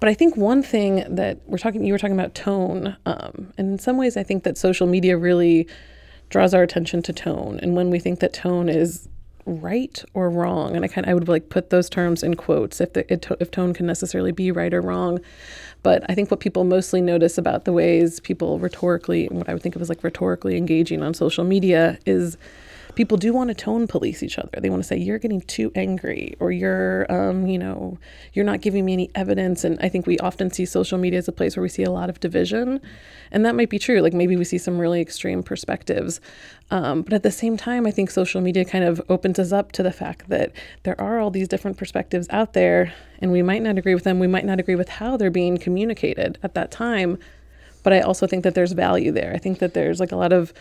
but 0.00 0.08
I 0.08 0.14
think 0.14 0.36
one 0.36 0.62
thing 0.62 1.04
that 1.12 1.40
we're 1.46 1.58
talking, 1.58 1.84
you 1.84 1.92
were 1.92 1.98
talking 1.98 2.18
about 2.18 2.36
tone, 2.36 2.96
um, 3.04 3.52
and 3.58 3.72
in 3.72 3.78
some 3.80 3.96
ways, 3.96 4.16
I 4.16 4.22
think 4.22 4.44
that 4.44 4.56
social 4.56 4.86
media 4.86 5.16
really 5.16 5.66
draws 6.30 6.54
our 6.54 6.62
attention 6.62 7.02
to 7.02 7.12
tone, 7.12 7.58
and 7.62 7.74
when 7.76 7.90
we 7.90 7.98
think 7.98 8.20
that 8.20 8.32
tone 8.32 8.68
is 8.68 9.08
right 9.46 10.04
or 10.12 10.28
wrong, 10.28 10.76
and 10.76 10.84
I 10.84 10.88
kind 10.88 11.06
of, 11.06 11.10
I 11.10 11.14
would 11.14 11.28
like 11.28 11.48
put 11.48 11.70
those 11.70 11.88
terms 11.88 12.22
in 12.22 12.34
quotes 12.34 12.80
if 12.80 12.92
the 12.92 13.10
if 13.42 13.50
tone 13.50 13.72
can 13.72 13.86
necessarily 13.86 14.32
be 14.32 14.52
right 14.52 14.72
or 14.74 14.80
wrong. 14.80 15.20
But 15.82 16.04
I 16.10 16.14
think 16.14 16.30
what 16.30 16.40
people 16.40 16.64
mostly 16.64 17.00
notice 17.00 17.38
about 17.38 17.64
the 17.64 17.72
ways 17.72 18.20
people 18.20 18.58
rhetorically, 18.58 19.26
what 19.28 19.48
I 19.48 19.52
would 19.54 19.62
think 19.62 19.76
of 19.76 19.82
as 19.82 19.88
like 19.88 20.04
rhetorically 20.04 20.56
engaging 20.56 21.02
on 21.02 21.14
social 21.14 21.44
media, 21.44 21.98
is 22.04 22.36
people 22.98 23.16
do 23.16 23.32
want 23.32 23.46
to 23.46 23.54
tone 23.54 23.86
police 23.86 24.24
each 24.24 24.40
other. 24.40 24.58
They 24.60 24.70
want 24.70 24.82
to 24.82 24.88
say 24.88 24.96
you're 24.96 25.20
getting 25.20 25.40
too 25.42 25.70
angry, 25.76 26.34
or 26.40 26.50
you're, 26.50 27.06
um, 27.08 27.46
you 27.46 27.56
know, 27.56 27.96
you're 28.32 28.44
not 28.44 28.60
giving 28.60 28.84
me 28.84 28.92
any 28.92 29.08
evidence. 29.14 29.62
And 29.62 29.78
I 29.80 29.88
think 29.88 30.04
we 30.08 30.18
often 30.18 30.50
see 30.50 30.66
social 30.66 30.98
media 30.98 31.20
as 31.20 31.28
a 31.28 31.32
place 31.32 31.56
where 31.56 31.62
we 31.62 31.68
see 31.68 31.84
a 31.84 31.92
lot 31.92 32.10
of 32.10 32.18
division, 32.18 32.80
and 33.30 33.46
that 33.46 33.54
might 33.54 33.70
be 33.70 33.78
true. 33.78 34.00
Like 34.00 34.14
maybe 34.14 34.34
we 34.34 34.44
see 34.44 34.58
some 34.58 34.80
really 34.80 35.00
extreme 35.00 35.44
perspectives, 35.44 36.20
um, 36.72 37.02
but 37.02 37.12
at 37.12 37.22
the 37.22 37.30
same 37.30 37.56
time, 37.56 37.86
I 37.86 37.92
think 37.92 38.10
social 38.10 38.40
media 38.40 38.64
kind 38.64 38.84
of 38.84 39.00
opens 39.08 39.38
us 39.38 39.52
up 39.52 39.70
to 39.72 39.84
the 39.84 39.92
fact 39.92 40.28
that 40.28 40.50
there 40.82 41.00
are 41.00 41.20
all 41.20 41.30
these 41.30 41.46
different 41.46 41.76
perspectives 41.76 42.26
out 42.30 42.52
there, 42.52 42.92
and 43.20 43.30
we 43.30 43.42
might 43.42 43.62
not 43.62 43.78
agree 43.78 43.94
with 43.94 44.02
them. 44.02 44.18
We 44.18 44.26
might 44.26 44.44
not 44.44 44.58
agree 44.58 44.74
with 44.74 44.88
how 44.88 45.16
they're 45.16 45.30
being 45.30 45.56
communicated 45.56 46.36
at 46.42 46.54
that 46.54 46.72
time. 46.72 47.16
But 47.88 47.94
I 47.94 48.00
also 48.00 48.26
think 48.26 48.44
that 48.44 48.54
there's 48.54 48.72
value 48.72 49.10
there. 49.10 49.32
I 49.34 49.38
think 49.38 49.60
that 49.60 49.72
there's 49.72 49.98
like 49.98 50.12
a 50.12 50.16
lot 50.16 50.30
of 50.30 50.52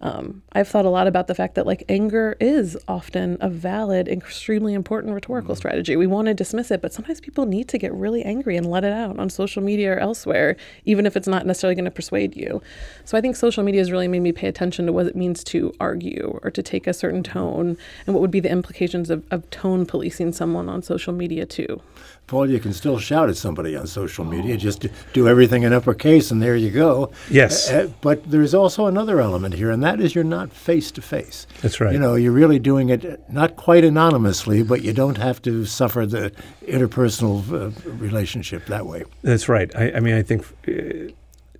um, 0.00 0.42
I've 0.52 0.66
thought 0.66 0.84
a 0.84 0.90
lot 0.90 1.06
about 1.06 1.28
the 1.28 1.34
fact 1.34 1.54
that 1.54 1.64
like 1.64 1.84
anger 1.88 2.36
is 2.40 2.76
often 2.88 3.38
a 3.40 3.48
valid, 3.48 4.08
extremely 4.08 4.74
important 4.74 5.14
rhetorical 5.14 5.54
mm-hmm. 5.54 5.58
strategy. 5.58 5.94
We 5.94 6.08
want 6.08 6.26
to 6.26 6.34
dismiss 6.34 6.72
it, 6.72 6.82
but 6.82 6.92
sometimes 6.92 7.20
people 7.20 7.46
need 7.46 7.68
to 7.68 7.78
get 7.78 7.94
really 7.94 8.24
angry 8.24 8.56
and 8.56 8.68
let 8.68 8.82
it 8.82 8.92
out 8.92 9.20
on 9.20 9.30
social 9.30 9.62
media 9.62 9.92
or 9.92 9.98
elsewhere, 9.98 10.56
even 10.84 11.06
if 11.06 11.16
it's 11.16 11.28
not 11.28 11.46
necessarily 11.46 11.76
going 11.76 11.84
to 11.84 11.92
persuade 11.92 12.36
you. 12.36 12.60
So 13.04 13.16
I 13.16 13.20
think 13.20 13.36
social 13.36 13.62
media 13.62 13.80
has 13.80 13.92
really 13.92 14.08
made 14.08 14.20
me 14.22 14.32
pay 14.32 14.48
attention 14.48 14.86
to 14.86 14.92
what 14.92 15.06
it 15.06 15.14
means 15.14 15.44
to 15.44 15.72
argue 15.78 16.40
or 16.42 16.50
to 16.50 16.62
take 16.64 16.88
a 16.88 16.92
certain 16.92 17.22
tone 17.22 17.76
and 18.04 18.14
what 18.14 18.20
would 18.22 18.32
be 18.32 18.40
the 18.40 18.50
implications 18.50 19.08
of, 19.08 19.24
of 19.30 19.48
tone 19.50 19.86
policing 19.86 20.32
someone 20.32 20.68
on 20.68 20.82
social 20.82 21.12
media 21.12 21.46
too. 21.46 21.80
Paul, 22.26 22.48
you 22.48 22.60
can 22.60 22.72
still 22.72 22.98
shout 22.98 23.28
at 23.28 23.36
somebody 23.36 23.76
on 23.76 23.86
social 23.86 24.24
media, 24.24 24.56
just 24.56 24.86
do 25.12 25.28
everything 25.28 25.64
in 25.64 25.72
uppercase, 25.72 26.30
and 26.30 26.40
there 26.40 26.56
you 26.56 26.70
go. 26.70 27.10
Yes. 27.30 27.70
Uh, 27.70 27.90
but 28.00 28.30
there's 28.30 28.54
also 28.54 28.86
another 28.86 29.20
element 29.20 29.54
here, 29.54 29.70
and 29.70 29.82
that 29.82 30.00
is 30.00 30.14
you're 30.14 30.24
not 30.24 30.50
face 30.50 30.90
to 30.92 31.02
face. 31.02 31.46
That's 31.60 31.80
right. 31.80 31.92
You 31.92 31.98
know, 31.98 32.14
you're 32.14 32.32
really 32.32 32.58
doing 32.58 32.88
it 32.88 33.20
not 33.30 33.56
quite 33.56 33.84
anonymously, 33.84 34.62
but 34.62 34.82
you 34.82 34.92
don't 34.92 35.18
have 35.18 35.42
to 35.42 35.66
suffer 35.66 36.06
the 36.06 36.32
interpersonal 36.62 37.42
uh, 37.52 37.90
relationship 37.90 38.64
that 38.66 38.86
way. 38.86 39.04
That's 39.22 39.48
right. 39.48 39.74
I, 39.76 39.92
I 39.92 40.00
mean, 40.00 40.14
I 40.14 40.22
think. 40.22 40.46
Uh, 40.66 41.12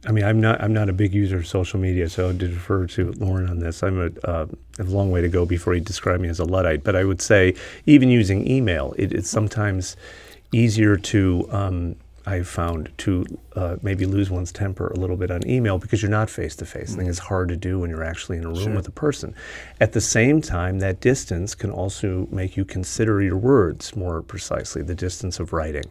I 0.05 0.11
mean, 0.11 0.25
I'm 0.25 0.41
not 0.41 0.61
I'm 0.61 0.73
not 0.73 0.89
a 0.89 0.93
big 0.93 1.15
user 1.15 1.37
of 1.37 1.47
social 1.47 1.79
media, 1.79 2.09
so 2.09 2.31
I 2.31 2.33
defer 2.33 2.87
to 2.89 3.13
Lauren 3.13 3.49
on 3.49 3.61
this. 3.61 3.85
I'm 3.85 4.01
a, 4.01 4.29
uh, 4.29 4.47
a 4.81 4.83
long 4.83 5.13
way 5.13 5.21
to 5.21 5.29
go 5.29 5.47
before 5.47 5.75
he 5.75 5.81
described 5.81 6.21
me 6.21 6.29
as 6.29 6.41
a 6.41 6.45
luddite. 6.45 6.83
But 6.83 6.97
I 6.97 7.05
would 7.05 7.23
say, 7.23 7.55
even 7.87 8.09
using 8.09 8.49
email, 8.51 8.95
it, 8.99 9.13
it's 9.13 9.31
sometimes 9.31 9.97
easier 10.53 10.97
to 10.97 11.49
um, 11.51 11.97
I've 12.25 12.49
found 12.49 12.93
to 12.99 13.27
uh, 13.57 13.77
maybe 13.83 14.07
lose 14.07 14.31
one's 14.31 14.53
temper 14.53 14.89
a 14.89 14.97
little 14.97 15.17
bit 15.17 15.31
on 15.31 15.47
email 15.47 15.79
because 15.79 16.03
you're 16.03 16.11
not 16.11 16.31
face 16.31 16.55
to 16.57 16.65
face. 16.65 16.95
I 16.95 16.99
think 16.99 17.09
it's 17.09 17.19
hard 17.19 17.49
to 17.49 17.57
do 17.57 17.81
when 17.81 17.91
you're 17.91 18.05
actually 18.05 18.39
in 18.39 18.45
a 18.45 18.49
room 18.49 18.63
sure. 18.63 18.75
with 18.75 18.87
a 18.87 18.93
person. 18.93 19.35
At 19.81 19.93
the 19.93 20.01
same 20.01 20.41
time, 20.41 20.79
that 20.79 21.01
distance 21.01 21.55
can 21.55 21.71
also 21.71 22.29
make 22.31 22.57
you 22.57 22.65
consider 22.65 23.21
your 23.21 23.37
words 23.37 23.97
more 23.97 24.23
precisely, 24.23 24.83
the 24.83 24.95
distance 24.95 25.41
of 25.41 25.53
writing, 25.53 25.85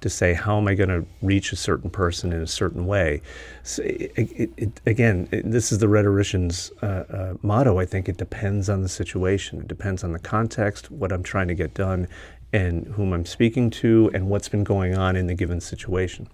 to 0.00 0.08
say, 0.08 0.32
how 0.32 0.56
am 0.56 0.68
I 0.68 0.74
going 0.74 0.88
to 0.88 1.04
reach 1.20 1.52
a 1.52 1.56
certain 1.56 1.90
person 1.90 2.32
in 2.32 2.40
a 2.40 2.46
certain 2.46 2.86
way? 2.86 3.20
So 3.62 3.82
it, 3.82 4.12
it, 4.16 4.50
it, 4.56 4.80
again, 4.86 5.28
this 5.44 5.70
is 5.70 5.78
the 5.78 5.88
rhetorician's 5.88 6.72
uh, 6.82 6.86
uh, 6.86 7.34
motto. 7.42 7.78
I 7.78 7.84
think 7.84 8.08
it 8.08 8.16
depends 8.16 8.70
on 8.70 8.80
the 8.80 8.88
situation, 8.88 9.60
it 9.60 9.68
depends 9.68 10.02
on 10.02 10.12
the 10.12 10.18
context, 10.18 10.90
what 10.90 11.12
I'm 11.12 11.22
trying 11.22 11.48
to 11.48 11.54
get 11.54 11.74
done, 11.74 12.08
and 12.54 12.86
whom 12.94 13.12
I'm 13.12 13.24
speaking 13.26 13.68
to 13.70 14.12
and 14.14 14.28
what's 14.28 14.48
been 14.48 14.62
going 14.62 14.96
on 14.96 15.16
in 15.16 15.26
the 15.26 15.34
given 15.34 15.60
situation. 15.60 16.28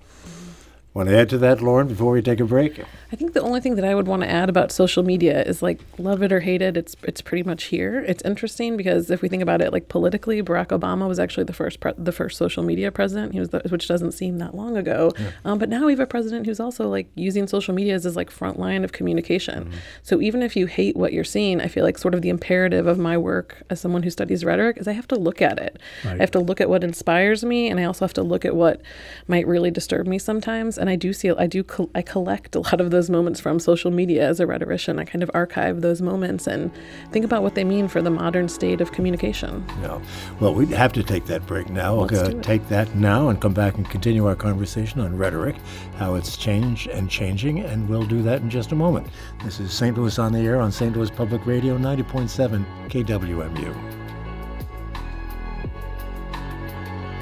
Want 0.92 1.08
to 1.08 1.16
add 1.16 1.28
to 1.28 1.38
that, 1.38 1.62
Lauren, 1.62 1.86
before 1.86 2.10
we 2.10 2.20
take 2.20 2.40
a 2.40 2.44
break? 2.44 2.84
I 3.12 3.16
think 3.16 3.32
the 3.32 3.42
only 3.42 3.60
thing 3.60 3.76
that 3.76 3.84
I 3.84 3.94
would 3.94 4.08
want 4.08 4.22
to 4.22 4.30
add 4.30 4.48
about 4.48 4.72
social 4.72 5.04
media 5.04 5.40
is 5.44 5.62
like 5.62 5.80
love 5.98 6.20
it 6.20 6.32
or 6.32 6.40
hate 6.40 6.62
it, 6.62 6.76
it's 6.76 6.96
it's 7.04 7.20
pretty 7.20 7.44
much 7.44 7.64
here. 7.64 8.04
It's 8.08 8.22
interesting 8.24 8.76
because 8.76 9.08
if 9.08 9.22
we 9.22 9.28
think 9.28 9.40
about 9.40 9.60
it, 9.60 9.72
like 9.72 9.88
politically, 9.88 10.42
Barack 10.42 10.68
Obama 10.68 11.06
was 11.06 11.20
actually 11.20 11.44
the 11.44 11.52
first 11.52 11.78
pre- 11.78 11.92
the 11.96 12.10
first 12.10 12.36
social 12.36 12.64
media 12.64 12.90
president. 12.90 13.34
He 13.34 13.38
was 13.38 13.50
the, 13.50 13.60
which 13.68 13.86
doesn't 13.86 14.12
seem 14.12 14.38
that 14.38 14.56
long 14.56 14.76
ago, 14.76 15.12
yeah. 15.16 15.30
um, 15.44 15.58
but 15.60 15.68
now 15.68 15.86
we 15.86 15.92
have 15.92 16.00
a 16.00 16.06
president 16.06 16.46
who's 16.46 16.58
also 16.58 16.88
like 16.88 17.08
using 17.14 17.46
social 17.46 17.72
media 17.72 17.94
as 17.94 18.02
his 18.02 18.16
like 18.16 18.30
front 18.30 18.58
line 18.58 18.82
of 18.82 18.90
communication. 18.90 19.66
Mm-hmm. 19.66 19.78
So 20.02 20.20
even 20.20 20.42
if 20.42 20.56
you 20.56 20.66
hate 20.66 20.96
what 20.96 21.12
you're 21.12 21.22
seeing, 21.22 21.60
I 21.60 21.68
feel 21.68 21.84
like 21.84 21.98
sort 21.98 22.14
of 22.14 22.22
the 22.22 22.30
imperative 22.30 22.88
of 22.88 22.98
my 22.98 23.16
work 23.16 23.62
as 23.70 23.80
someone 23.80 24.02
who 24.02 24.10
studies 24.10 24.44
rhetoric 24.44 24.78
is 24.78 24.88
I 24.88 24.92
have 24.92 25.08
to 25.08 25.16
look 25.16 25.40
at 25.40 25.60
it. 25.60 25.80
Right. 26.04 26.16
I 26.16 26.18
have 26.18 26.32
to 26.32 26.40
look 26.40 26.60
at 26.60 26.68
what 26.68 26.82
inspires 26.82 27.44
me, 27.44 27.68
and 27.68 27.78
I 27.78 27.84
also 27.84 28.04
have 28.04 28.14
to 28.14 28.24
look 28.24 28.44
at 28.44 28.56
what 28.56 28.82
might 29.28 29.46
really 29.46 29.70
disturb 29.70 30.08
me 30.08 30.18
sometimes 30.18 30.79
and 30.80 30.90
I 30.90 30.96
do 30.96 31.12
see 31.12 31.30
I 31.30 31.46
do 31.46 31.64
I 31.94 32.02
collect 32.02 32.56
a 32.56 32.60
lot 32.60 32.80
of 32.80 32.90
those 32.90 33.08
moments 33.08 33.38
from 33.38 33.60
social 33.60 33.90
media 33.90 34.26
as 34.26 34.40
a 34.40 34.46
rhetorician. 34.46 34.98
I 34.98 35.04
kind 35.04 35.22
of 35.22 35.30
archive 35.34 35.82
those 35.82 36.02
moments 36.02 36.46
and 36.46 36.72
think 37.12 37.24
about 37.24 37.42
what 37.42 37.54
they 37.54 37.64
mean 37.64 37.86
for 37.86 38.02
the 38.02 38.10
modern 38.10 38.48
state 38.48 38.80
of 38.80 38.92
communication. 38.92 39.64
Yeah. 39.82 40.00
Well, 40.40 40.54
we 40.54 40.66
have 40.66 40.92
to 40.94 41.02
take 41.02 41.26
that 41.26 41.46
break 41.46 41.68
now. 41.68 41.94
Let's 41.94 42.12
we'll 42.12 42.40
take 42.40 42.68
that 42.68 42.94
now 42.96 43.28
and 43.28 43.40
come 43.40 43.54
back 43.54 43.76
and 43.76 43.88
continue 43.88 44.26
our 44.26 44.36
conversation 44.36 45.00
on 45.00 45.16
rhetoric, 45.16 45.56
how 45.96 46.14
it's 46.14 46.36
changed 46.36 46.88
and 46.88 47.08
changing, 47.10 47.60
and 47.60 47.88
we'll 47.88 48.06
do 48.06 48.22
that 48.22 48.40
in 48.40 48.50
just 48.50 48.72
a 48.72 48.76
moment. 48.76 49.06
This 49.44 49.60
is 49.60 49.72
St. 49.72 49.96
Louis 49.96 50.18
on 50.18 50.32
the 50.32 50.40
Air 50.40 50.60
on 50.60 50.72
St. 50.72 50.96
Louis 50.96 51.10
Public 51.10 51.46
Radio 51.46 51.76
90.7 51.78 52.64
KWMU. 52.88 53.99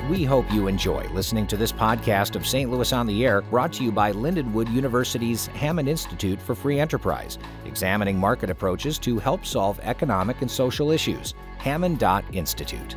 We 0.08 0.24
hope 0.24 0.50
you 0.50 0.68
enjoy 0.68 1.06
listening 1.12 1.46
to 1.48 1.58
this 1.58 1.70
podcast 1.70 2.34
of 2.34 2.46
St. 2.46 2.70
Louis 2.70 2.94
on 2.94 3.06
the 3.06 3.26
Air, 3.26 3.42
brought 3.42 3.74
to 3.74 3.84
you 3.84 3.92
by 3.92 4.10
Lindenwood 4.10 4.72
University's 4.72 5.48
Hammond 5.48 5.86
Institute 5.86 6.40
for 6.40 6.54
Free 6.54 6.80
Enterprise, 6.80 7.38
examining 7.66 8.18
market 8.18 8.48
approaches 8.48 8.98
to 9.00 9.18
help 9.18 9.44
solve 9.44 9.78
economic 9.82 10.40
and 10.40 10.50
social 10.50 10.92
issues. 10.92 11.34
Hammond.institute. 11.58 12.96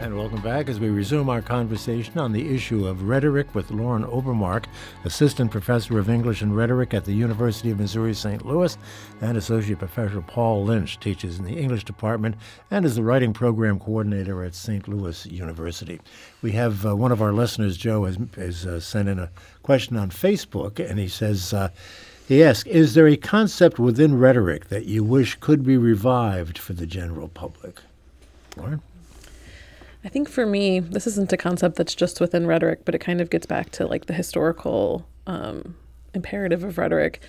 And 0.00 0.16
welcome 0.16 0.40
back 0.40 0.70
as 0.70 0.80
we 0.80 0.88
resume 0.88 1.28
our 1.28 1.42
conversation 1.42 2.18
on 2.18 2.32
the 2.32 2.54
issue 2.54 2.86
of 2.86 3.02
rhetoric 3.02 3.54
with 3.54 3.70
Lauren 3.70 4.02
Obermark, 4.04 4.64
Assistant 5.04 5.50
Professor 5.50 5.98
of 5.98 6.08
English 6.08 6.40
and 6.40 6.56
Rhetoric 6.56 6.94
at 6.94 7.04
the 7.04 7.12
University 7.12 7.70
of 7.70 7.78
Missouri 7.78 8.14
St. 8.14 8.46
Louis, 8.46 8.78
and 9.20 9.36
Associate 9.36 9.78
Professor 9.78 10.22
Paul 10.22 10.64
Lynch 10.64 10.98
teaches 11.00 11.38
in 11.38 11.44
the 11.44 11.58
English 11.58 11.84
Department 11.84 12.36
and 12.70 12.86
is 12.86 12.96
the 12.96 13.02
Writing 13.02 13.34
Program 13.34 13.78
Coordinator 13.78 14.42
at 14.42 14.54
St. 14.54 14.88
Louis 14.88 15.26
University. 15.26 16.00
We 16.40 16.52
have 16.52 16.86
uh, 16.86 16.96
one 16.96 17.12
of 17.12 17.20
our 17.20 17.34
listeners, 17.34 17.76
Joe, 17.76 18.06
has, 18.06 18.16
has 18.36 18.64
uh, 18.64 18.80
sent 18.80 19.06
in 19.06 19.18
a 19.18 19.30
question 19.62 19.98
on 19.98 20.08
Facebook, 20.08 20.80
and 20.80 20.98
he 20.98 21.08
says, 21.08 21.52
uh, 21.52 21.68
He 22.26 22.42
asks 22.42 22.66
Is 22.70 22.94
there 22.94 23.06
a 23.06 23.18
concept 23.18 23.78
within 23.78 24.18
rhetoric 24.18 24.70
that 24.70 24.86
you 24.86 25.04
wish 25.04 25.36
could 25.40 25.62
be 25.62 25.76
revived 25.76 26.56
for 26.56 26.72
the 26.72 26.86
general 26.86 27.28
public? 27.28 27.80
Lauren? 28.56 28.80
I 30.04 30.08
think 30.08 30.28
for 30.28 30.46
me, 30.46 30.80
this 30.80 31.06
isn't 31.06 31.32
a 31.32 31.36
concept 31.36 31.76
that's 31.76 31.94
just 31.94 32.20
within 32.20 32.46
rhetoric, 32.46 32.84
but 32.84 32.94
it 32.94 33.00
kind 33.00 33.20
of 33.20 33.28
gets 33.28 33.46
back 33.46 33.70
to 33.72 33.86
like 33.86 34.06
the 34.06 34.14
historical 34.14 35.06
um, 35.26 35.76
imperative 36.14 36.64
of 36.64 36.78
rhetoric. 36.78 37.20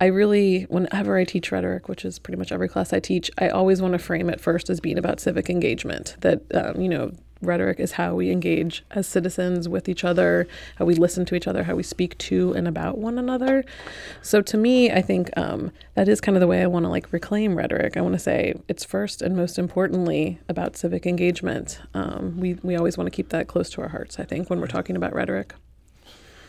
I 0.00 0.06
really, 0.06 0.62
whenever 0.62 1.16
I 1.16 1.24
teach 1.24 1.50
rhetoric, 1.50 1.88
which 1.88 2.04
is 2.04 2.18
pretty 2.18 2.38
much 2.38 2.52
every 2.52 2.68
class 2.68 2.92
I 2.92 3.00
teach, 3.00 3.30
I 3.38 3.48
always 3.48 3.80
want 3.80 3.92
to 3.92 3.98
frame 3.98 4.28
it 4.28 4.40
first 4.40 4.70
as 4.70 4.80
being 4.80 4.98
about 4.98 5.20
civic 5.20 5.48
engagement. 5.48 6.16
That, 6.20 6.42
um, 6.54 6.80
you 6.80 6.88
know, 6.88 7.12
rhetoric 7.42 7.80
is 7.80 7.92
how 7.92 8.14
we 8.14 8.30
engage 8.30 8.84
as 8.90 9.06
citizens 9.06 9.68
with 9.68 9.88
each 9.88 10.04
other, 10.04 10.46
how 10.76 10.84
we 10.84 10.94
listen 10.94 11.24
to 11.26 11.34
each 11.34 11.46
other, 11.46 11.64
how 11.64 11.74
we 11.74 11.82
speak 11.82 12.16
to 12.18 12.52
and 12.54 12.66
about 12.66 12.98
one 12.98 13.18
another. 13.18 13.64
So 14.22 14.40
to 14.42 14.56
me, 14.56 14.90
I 14.90 15.02
think 15.02 15.30
um, 15.36 15.72
that 15.94 16.08
is 16.08 16.20
kind 16.20 16.36
of 16.36 16.40
the 16.40 16.46
way 16.46 16.62
I 16.62 16.66
want 16.66 16.84
to 16.84 16.88
like 16.88 17.12
reclaim 17.12 17.54
rhetoric. 17.56 17.96
I 17.96 18.00
want 18.00 18.14
to 18.14 18.18
say 18.18 18.54
it's 18.68 18.84
first 18.84 19.22
and 19.22 19.36
most 19.36 19.58
importantly 19.58 20.38
about 20.48 20.76
civic 20.76 21.06
engagement. 21.06 21.80
Um, 21.94 22.38
we 22.38 22.54
we 22.62 22.76
always 22.76 22.96
want 22.96 23.06
to 23.06 23.10
keep 23.10 23.28
that 23.30 23.48
close 23.48 23.70
to 23.70 23.82
our 23.82 23.88
hearts. 23.88 24.18
I 24.18 24.24
think 24.24 24.50
when 24.50 24.60
we're 24.60 24.66
talking 24.66 24.96
about 24.96 25.14
rhetoric. 25.14 25.54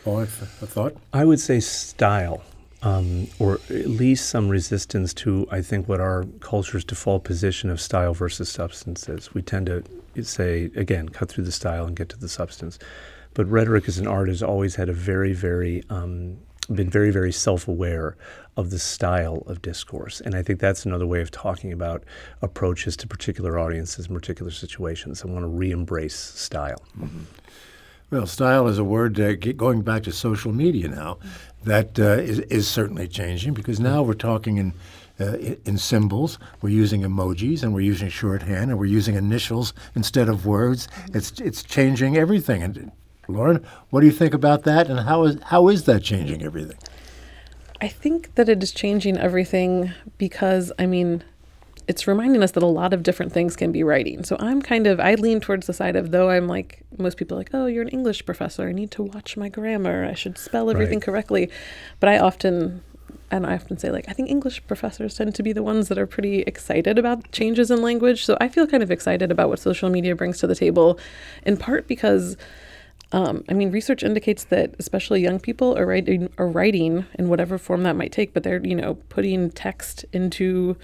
Oh, 0.06 0.18
a 0.18 0.26
thought? 0.26 0.96
I 1.12 1.24
would 1.24 1.40
say 1.40 1.60
style. 1.60 2.42
Um, 2.82 3.26
or 3.40 3.54
at 3.70 3.88
least 3.88 4.28
some 4.28 4.48
resistance 4.48 5.12
to, 5.14 5.48
I 5.50 5.60
think, 5.60 5.88
what 5.88 5.98
our 5.98 6.24
culture's 6.38 6.84
default 6.84 7.24
position 7.24 7.68
of 7.70 7.80
style 7.80 8.14
versus 8.14 8.48
substance 8.48 9.08
is. 9.08 9.34
We 9.34 9.42
tend 9.42 9.66
to 9.66 9.82
say, 10.24 10.70
again, 10.76 11.08
cut 11.08 11.28
through 11.28 11.44
the 11.44 11.52
style 11.52 11.86
and 11.86 11.96
get 11.96 12.08
to 12.10 12.18
the 12.18 12.28
substance. 12.28 12.78
But 13.34 13.46
rhetoric 13.50 13.88
as 13.88 13.98
an 13.98 14.06
art 14.06 14.28
has 14.28 14.42
always 14.42 14.76
had 14.76 14.88
a 14.88 14.92
very, 14.92 15.32
very, 15.32 15.82
um, 15.90 16.38
been 16.72 16.90
very, 16.90 17.10
very 17.10 17.32
self 17.32 17.68
aware 17.68 18.16
of 18.56 18.70
the 18.70 18.78
style 18.78 19.42
of 19.46 19.60
discourse. 19.60 20.20
And 20.20 20.34
I 20.34 20.42
think 20.42 20.60
that's 20.60 20.86
another 20.86 21.06
way 21.06 21.20
of 21.20 21.30
talking 21.30 21.72
about 21.72 22.02
approaches 22.40 22.96
to 22.98 23.06
particular 23.06 23.58
audiences 23.58 24.06
and 24.06 24.14
particular 24.16 24.50
situations. 24.50 25.22
I 25.22 25.28
want 25.28 25.42
to 25.42 25.48
re 25.48 25.70
embrace 25.70 26.16
style. 26.16 26.82
Mm-hmm. 26.98 27.24
Well, 28.10 28.26
style 28.26 28.68
is 28.68 28.78
a 28.78 28.84
word 28.84 29.20
uh, 29.20 29.34
going 29.34 29.82
back 29.82 30.04
to 30.04 30.12
social 30.12 30.52
media 30.52 30.88
now 30.88 31.18
that 31.64 31.98
uh, 31.98 32.18
is, 32.18 32.38
is 32.38 32.68
certainly 32.68 33.08
changing 33.08 33.52
because 33.52 33.80
now 33.80 34.02
we're 34.02 34.14
talking 34.14 34.58
in 34.58 34.72
uh, 35.20 35.36
in 35.64 35.78
symbols. 35.78 36.38
We're 36.60 36.70
using 36.70 37.02
emojis 37.02 37.62
and 37.62 37.74
we're 37.74 37.80
using 37.80 38.08
shorthand 38.08 38.70
and 38.70 38.78
we're 38.78 38.86
using 38.86 39.14
initials 39.14 39.72
instead 39.94 40.28
of 40.28 40.46
words. 40.46 40.88
It's 41.14 41.40
it's 41.40 41.62
changing 41.62 42.16
everything. 42.16 42.62
And 42.62 42.92
Lauren, 43.28 43.64
what 43.90 44.00
do 44.00 44.06
you 44.06 44.12
think 44.12 44.34
about 44.34 44.64
that? 44.64 44.88
And 44.88 45.00
how 45.00 45.24
is 45.24 45.38
how 45.44 45.68
is 45.68 45.84
that 45.84 46.02
changing 46.02 46.42
everything? 46.42 46.78
I 47.80 47.88
think 47.88 48.34
that 48.36 48.48
it 48.48 48.62
is 48.62 48.72
changing 48.72 49.18
everything 49.18 49.92
because 50.18 50.72
I 50.78 50.86
mean 50.86 51.22
it's 51.88 52.08
reminding 52.08 52.42
us 52.42 52.50
that 52.52 52.62
a 52.62 52.66
lot 52.66 52.92
of 52.92 53.02
different 53.04 53.32
things 53.32 53.54
can 53.54 53.70
be 53.70 53.84
writing. 53.84 54.24
So 54.24 54.36
I'm 54.40 54.60
kind 54.60 54.86
of 54.86 54.98
I 54.98 55.14
lean 55.14 55.40
towards 55.40 55.66
the 55.66 55.72
side 55.72 55.96
of 55.96 56.10
though 56.10 56.30
I'm 56.30 56.48
like 56.48 56.82
most 56.98 57.16
people 57.16 57.36
are 57.36 57.40
like, 57.40 57.50
"Oh, 57.52 57.66
you're 57.66 57.82
an 57.82 57.88
English 57.88 58.24
professor. 58.26 58.68
I 58.68 58.72
need 58.72 58.90
to 58.92 59.02
watch 59.02 59.36
my 59.36 59.48
grammar. 59.48 60.04
I 60.04 60.14
should 60.14 60.38
spell 60.38 60.70
everything 60.70 60.98
right. 60.98 61.04
correctly." 61.04 61.50
But 62.00 62.08
I 62.08 62.18
often 62.18 62.82
and 63.30 63.46
I 63.46 63.54
often 63.54 63.78
say 63.78 63.90
like 63.90 64.06
I 64.08 64.12
think 64.12 64.30
English 64.30 64.66
professors 64.66 65.14
tend 65.14 65.34
to 65.34 65.42
be 65.42 65.52
the 65.52 65.62
ones 65.62 65.88
that 65.88 65.98
are 65.98 66.06
pretty 66.06 66.40
excited 66.42 66.98
about 66.98 67.30
changes 67.32 67.70
in 67.70 67.82
language. 67.82 68.24
So 68.24 68.36
I 68.40 68.48
feel 68.48 68.66
kind 68.66 68.82
of 68.82 68.90
excited 68.90 69.30
about 69.30 69.48
what 69.48 69.58
social 69.58 69.90
media 69.90 70.14
brings 70.14 70.38
to 70.38 70.46
the 70.46 70.54
table, 70.54 70.98
in 71.44 71.56
part 71.56 71.86
because. 71.86 72.36
Um, 73.12 73.44
I 73.48 73.54
mean, 73.54 73.70
research 73.70 74.02
indicates 74.02 74.42
that 74.46 74.74
especially 74.80 75.22
young 75.22 75.38
people 75.38 75.78
are 75.78 75.86
writing, 75.86 76.28
are 76.38 76.48
writing 76.48 77.06
in 77.16 77.28
whatever 77.28 77.56
form 77.56 77.84
that 77.84 77.94
might 77.94 78.10
take, 78.10 78.34
but 78.34 78.42
they're 78.42 78.60
you 78.66 78.74
know 78.74 78.94
putting 79.10 79.50
text 79.50 80.04
into 80.12 80.76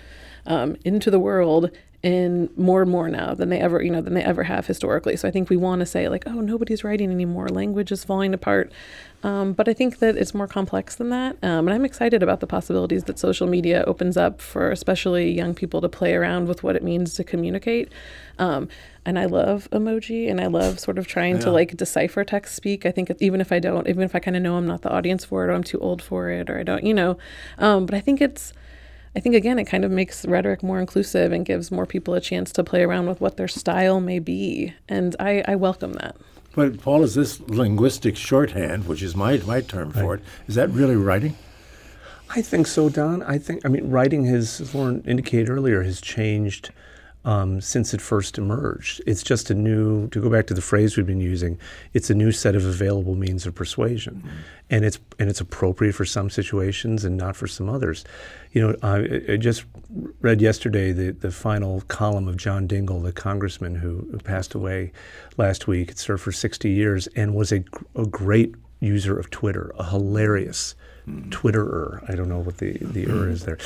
um, 0.47 0.77
into 0.85 1.11
the 1.11 1.19
world 1.19 1.73
in 2.03 2.51
more 2.57 2.83
and 2.83 2.91
more 2.91 3.09
now 3.09 3.35
than 3.35 3.49
they 3.49 3.61
ever, 3.61 3.83
you 3.83 3.91
know, 3.91 4.01
than 4.01 4.15
they 4.15 4.23
ever 4.23 4.43
have 4.43 4.67
historically. 4.67 5.17
So 5.17 5.29
I 5.29 5.31
think 5.31 5.49
we 5.49 5.57
want 5.57 5.81
to 5.81 5.87
say 5.87 6.09
like, 6.09 6.25
oh, 6.27 6.41
nobody's 6.41 6.83
writing 6.83 7.11
anymore. 7.11 7.49
Language 7.49 7.93
is 7.93 8.05
falling 8.05 8.35
apart. 8.35 8.73
Um, 9.23 9.53
but 9.53 9.69
I 9.69 9.73
think 9.73 9.99
that 10.01 10.17
it's 10.17 10.35
more 10.35 10.49
complex 10.49 10.97
than 10.97 11.11
that. 11.11 11.37
Um, 11.43 11.69
and 11.69 11.71
I'm 11.71 11.85
excited 11.85 12.23
about 12.23 12.41
the 12.41 12.47
possibilities 12.47 13.05
that 13.05 13.19
social 13.19 13.47
media 13.47 13.85
opens 13.87 14.17
up 14.17 14.41
for 14.41 14.71
especially 14.71 15.31
young 15.31 15.55
people 15.55 15.81
to 15.81 15.89
play 15.89 16.15
around 16.15 16.49
with 16.49 16.63
what 16.63 16.75
it 16.75 16.83
means 16.83 17.15
to 17.15 17.25
communicate. 17.25 17.93
Um, 18.39 18.69
and 19.05 19.19
I 19.19 19.27
love 19.27 19.69
emoji 19.71 20.29
and 20.31 20.41
I 20.41 20.47
love 20.47 20.81
sort 20.81 20.99
of 20.99 21.07
trying 21.07 21.37
yeah. 21.37 21.43
to 21.43 21.51
like 21.53 21.77
decipher 21.77 22.25
text 22.25 22.55
speak. 22.55 22.85
I 22.85 22.91
think 22.91 23.13
even 23.21 23.41
if 23.41 23.53
I 23.53 23.61
don't, 23.61 23.89
even 23.89 24.03
if 24.03 24.15
I 24.15 24.19
kind 24.19 24.37
of 24.37 24.43
know 24.43 24.57
I'm 24.57 24.67
not 24.67 24.83
the 24.83 24.91
audience 24.91 25.25
for 25.25 25.45
it 25.45 25.51
or 25.51 25.53
I'm 25.53 25.65
too 25.65 25.79
old 25.79 26.03
for 26.03 26.29
it 26.31 26.51
or 26.51 26.59
I 26.59 26.63
don't, 26.65 26.85
you 26.85 26.95
know, 26.95 27.17
um, 27.59 27.87
but 27.87 27.95
I 27.95 28.01
think 28.01 28.21
it's, 28.21 28.53
I 29.15 29.21
think 29.21 29.35
again 29.35 29.59
it 29.59 29.65
kind 29.65 29.85
of 29.85 29.91
makes 29.91 30.25
rhetoric 30.25 30.63
more 30.63 30.81
inclusive 30.81 31.33
and 31.33 31.45
gives 31.45 31.71
more 31.71 31.85
people 31.85 32.15
a 32.15 32.21
chance 32.21 32.51
to 32.53 32.65
play 32.65 32.83
around 32.83 33.07
with 33.07 33.21
what 33.21 33.37
their 33.37 33.49
style 33.49 34.01
may 34.01 34.19
be, 34.19 34.73
and 34.89 35.15
I, 35.21 35.45
I 35.47 35.55
welcome 35.57 35.93
that. 35.95 36.17
But 36.55 36.81
Paul, 36.81 37.03
is 37.03 37.15
this 37.15 37.41
linguistic 37.41 38.17
shorthand, 38.17 38.87
which 38.87 39.03
is 39.03 39.17
my 39.17 39.39
my 39.39 39.61
term 39.61 39.91
right. 39.91 40.03
for 40.03 40.15
it, 40.17 40.21
is 40.47 40.55
that 40.55 40.71
really 40.71 40.97
writing? 40.97 41.37
I 42.35 42.43
think 42.43 42.67
so, 42.67 42.89
Don. 42.89 43.23
I 43.23 43.39
think 43.39 43.65
I 43.65 43.69
mean 43.69 43.91
writing 43.91 44.25
has, 44.27 44.61
as 44.61 44.75
Lauren 44.75 45.03
indicated 45.07 45.49
earlier, 45.49 45.83
has 45.83 46.01
changed 46.01 46.71
um, 47.25 47.61
since 47.61 47.95
it 47.95 48.01
first 48.01 48.37
emerged. 48.37 49.01
It's 49.07 49.23
just 49.23 49.51
a 49.51 49.55
new, 49.55 50.09
to 50.09 50.21
go 50.21 50.29
back 50.29 50.47
to 50.49 50.55
the 50.55 50.61
phrase 50.61 50.97
we've 50.97 51.07
been 51.07 51.21
using, 51.21 51.59
it's 51.93 52.11
a 52.11 52.15
new 52.15 52.33
set 52.33 52.57
of 52.57 52.65
available 52.65 53.15
means 53.15 53.47
of 53.47 53.55
persuasion, 53.55 54.23
mm-hmm. 54.27 54.37
and 54.71 54.85
it's 54.85 54.99
and 55.19 55.29
it's 55.31 55.41
appropriate 55.41 55.95
for 55.95 56.05
some 56.05 56.31
situations 56.31 57.05
and 57.05 57.17
not 57.17 57.37
for 57.37 57.47
some 57.47 57.69
others. 57.69 58.05
You 58.53 58.63
know, 58.63 58.77
I, 58.83 59.33
I, 59.33 59.37
just 59.37 59.65
read 60.21 60.41
yesterday 60.41 60.93
the 60.93 61.13
the 61.13 61.31
final 61.31 61.83
column 61.83 62.27
of 62.27 62.37
John 62.37 62.67
Dingell, 62.67 63.03
the 63.03 63.13
congressman 63.13 63.77
who, 63.77 64.19
passed 64.25 64.55
away 64.55 64.93
last 65.37 65.67
week. 65.69 65.97
Served 65.97 66.23
for 66.23 66.33
60 66.33 66.71
years 66.71 67.07
and 67.09 67.35
was 67.35 67.53
a, 67.53 67.65
a 67.95 68.07
great 68.07 68.55
user 68.81 69.19
of 69.19 69.31
Twitter, 69.31 69.73
a 69.79 69.85
hilarious. 69.85 70.75
Mm-hmm. 71.09 71.31
Twitterer. 71.31 72.09
I 72.09 72.15
don't 72.15 72.29
know 72.29 72.39
what 72.39 72.59
the 72.59 72.79
the 72.81 73.11
er 73.11 73.29
is 73.29 73.45
there. 73.45 73.59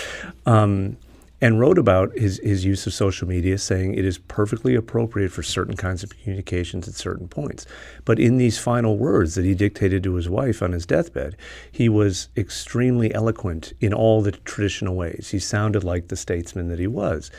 Um, 0.47 0.97
and 1.41 1.61
wrote 1.61 1.77
about 1.77 2.17
his, 2.17 2.41
his 2.43 2.65
use 2.65 2.87
of 2.87 2.95
social 2.95 3.29
media, 3.29 3.59
saying 3.59 3.95
it 3.95 4.05
is 4.05 4.19
perfectly 4.19 4.75
appropriate 4.75 5.31
for 5.31 5.43
certain 5.43 5.77
kinds 5.77 6.03
of 6.03 6.19
communications 6.19 6.89
at 6.89 6.95
certain 6.95 7.29
points. 7.29 7.67
But 8.05 8.19
in 8.19 8.39
these 8.39 8.59
final 8.59 8.97
words 8.97 9.35
that 9.35 9.45
he 9.45 9.55
dictated 9.55 10.03
to 10.05 10.15
his 10.15 10.29
wife 10.29 10.63
on 10.63 10.73
his 10.73 10.87
deathbed, 10.87 11.37
he 11.71 11.89
was 11.89 12.29
extremely 12.37 13.15
eloquent 13.15 13.75
in 13.81 13.93
all 13.93 14.23
the 14.23 14.33
traditional 14.33 14.95
ways. 14.95 15.31
He 15.31 15.39
sounded 15.39 15.85
like 15.85 16.09
the 16.09 16.17
statesman 16.17 16.69
that 16.69 16.79
he 16.79 16.87
was. 16.87 17.31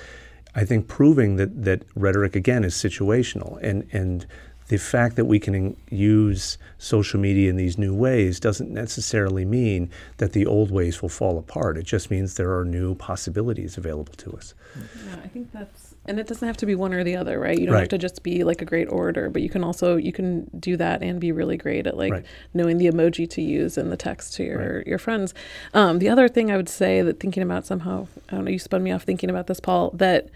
I 0.53 0.63
think 0.63 0.87
proving 0.87 1.35
that, 1.37 1.63
that 1.63 1.83
rhetoric, 1.95 2.35
again, 2.35 2.63
is 2.63 2.75
situational 2.75 3.59
and, 3.61 3.87
and 3.91 4.25
the 4.67 4.77
fact 4.77 5.15
that 5.15 5.25
we 5.25 5.39
can 5.39 5.77
use 5.89 6.57
social 6.77 7.19
media 7.19 7.49
in 7.49 7.55
these 7.55 7.77
new 7.77 7.95
ways 7.95 8.39
doesn't 8.39 8.69
necessarily 8.69 9.45
mean 9.45 9.89
that 10.17 10.33
the 10.33 10.45
old 10.45 10.71
ways 10.71 11.01
will 11.01 11.09
fall 11.09 11.37
apart. 11.37 11.77
It 11.77 11.85
just 11.85 12.11
means 12.11 12.35
there 12.35 12.57
are 12.57 12.65
new 12.65 12.95
possibilities 12.95 13.77
available 13.77 14.13
to 14.15 14.33
us. 14.33 14.53
Yeah, 14.75 15.15
I 15.23 15.27
think 15.27 15.51
that's 15.51 15.95
and 16.07 16.19
it 16.19 16.27
doesn't 16.27 16.47
have 16.47 16.57
to 16.57 16.65
be 16.65 16.73
one 16.73 16.93
or 16.93 17.03
the 17.03 17.17
other, 17.17 17.37
right? 17.37 17.57
You 17.57 17.65
don't 17.65 17.73
right. 17.73 17.81
have 17.81 17.89
to 17.89 17.97
just 17.97 18.23
be 18.23 18.45
like 18.45 18.61
a 18.61 18.65
great 18.65 18.87
orator, 18.87 19.29
but 19.29 19.41
you 19.41 19.49
can 19.49 19.63
also 19.63 19.97
you 19.97 20.13
can 20.13 20.49
do 20.57 20.77
that 20.77 21.03
and 21.03 21.19
be 21.19 21.31
really 21.31 21.57
great 21.57 21.85
at 21.85 21.97
like 21.97 22.11
right. 22.11 22.25
knowing 22.53 22.77
the 22.77 22.87
emoji 22.87 23.29
to 23.31 23.41
use 23.41 23.77
in 23.77 23.89
the 23.89 23.97
text 23.97 24.33
to 24.35 24.43
your 24.43 24.77
right. 24.77 24.87
your 24.87 24.97
friends. 24.97 25.33
Um, 25.73 25.99
the 25.99 26.07
other 26.07 26.29
thing 26.29 26.49
I 26.49 26.57
would 26.57 26.69
say 26.69 27.01
that 27.01 27.19
thinking 27.19 27.43
about 27.43 27.65
somehow, 27.65 28.07
I 28.29 28.35
don't 28.35 28.45
know, 28.45 28.51
you 28.51 28.59
spun 28.59 28.83
me 28.83 28.91
off 28.91 29.03
thinking 29.03 29.29
about 29.29 29.47
this, 29.47 29.59
Paul, 29.59 29.91
that 29.95 30.29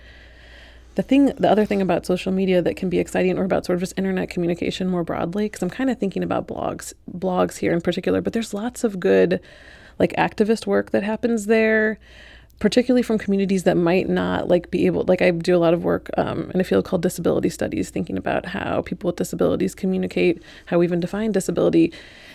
the 0.95 1.03
thing 1.03 1.27
the 1.27 1.49
other 1.49 1.65
thing 1.65 1.81
about 1.81 2.05
social 2.05 2.31
media 2.31 2.61
that 2.61 2.75
can 2.75 2.89
be 2.89 2.99
exciting 2.99 3.37
or 3.37 3.43
about 3.43 3.65
sort 3.65 3.75
of 3.75 3.79
just 3.81 3.93
internet 3.97 4.29
communication 4.29 4.87
more 4.87 5.03
broadly 5.03 5.45
because 5.45 5.61
i'm 5.61 5.69
kind 5.69 5.89
of 5.89 5.97
thinking 5.97 6.23
about 6.23 6.47
blogs 6.47 6.93
blogs 7.09 7.57
here 7.57 7.73
in 7.73 7.81
particular 7.81 8.21
but 8.21 8.33
there's 8.33 8.53
lots 8.53 8.83
of 8.83 8.99
good 8.99 9.39
like 9.99 10.13
activist 10.13 10.65
work 10.65 10.91
that 10.91 11.03
happens 11.03 11.45
there 11.45 11.99
particularly 12.61 13.01
from 13.01 13.17
communities 13.17 13.63
that 13.63 13.75
might 13.75 14.07
not 14.07 14.47
like 14.47 14.71
be 14.71 14.85
able 14.85 15.03
like 15.07 15.21
i 15.21 15.31
do 15.31 15.55
a 15.55 15.57
lot 15.57 15.73
of 15.73 15.83
work 15.83 16.09
um, 16.17 16.49
in 16.53 16.61
a 16.61 16.63
field 16.63 16.85
called 16.85 17.01
disability 17.01 17.49
studies 17.49 17.89
thinking 17.89 18.17
about 18.17 18.45
how 18.45 18.81
people 18.83 19.07
with 19.07 19.17
disabilities 19.17 19.75
communicate 19.75 20.41
how 20.67 20.77
we 20.77 20.85
even 20.85 20.99
define 20.99 21.31
disability 21.31 21.91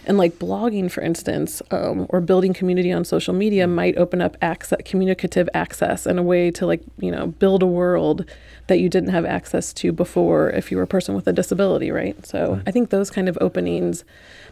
and 0.06 0.18
like 0.18 0.34
blogging, 0.38 0.90
for 0.90 1.00
instance, 1.00 1.60
um, 1.72 2.06
or 2.10 2.20
building 2.20 2.54
community 2.54 2.92
on 2.92 3.04
social 3.04 3.34
media 3.34 3.66
might 3.66 3.96
open 3.96 4.22
up 4.22 4.36
access, 4.40 4.80
communicative 4.84 5.48
access 5.52 6.06
and 6.06 6.18
a 6.18 6.22
way 6.22 6.50
to 6.52 6.64
like, 6.64 6.80
you 6.98 7.10
know, 7.10 7.26
build 7.26 7.62
a 7.62 7.66
world 7.66 8.24
that 8.68 8.78
you 8.78 8.88
didn't 8.88 9.10
have 9.10 9.24
access 9.24 9.72
to 9.72 9.92
before 9.92 10.50
if 10.50 10.70
you 10.70 10.76
were 10.76 10.84
a 10.84 10.86
person 10.86 11.14
with 11.14 11.26
a 11.26 11.32
disability, 11.32 11.90
right? 11.90 12.24
So 12.24 12.52
right. 12.52 12.62
I 12.66 12.70
think 12.70 12.90
those 12.90 13.10
kind 13.10 13.28
of 13.28 13.36
openings 13.40 14.04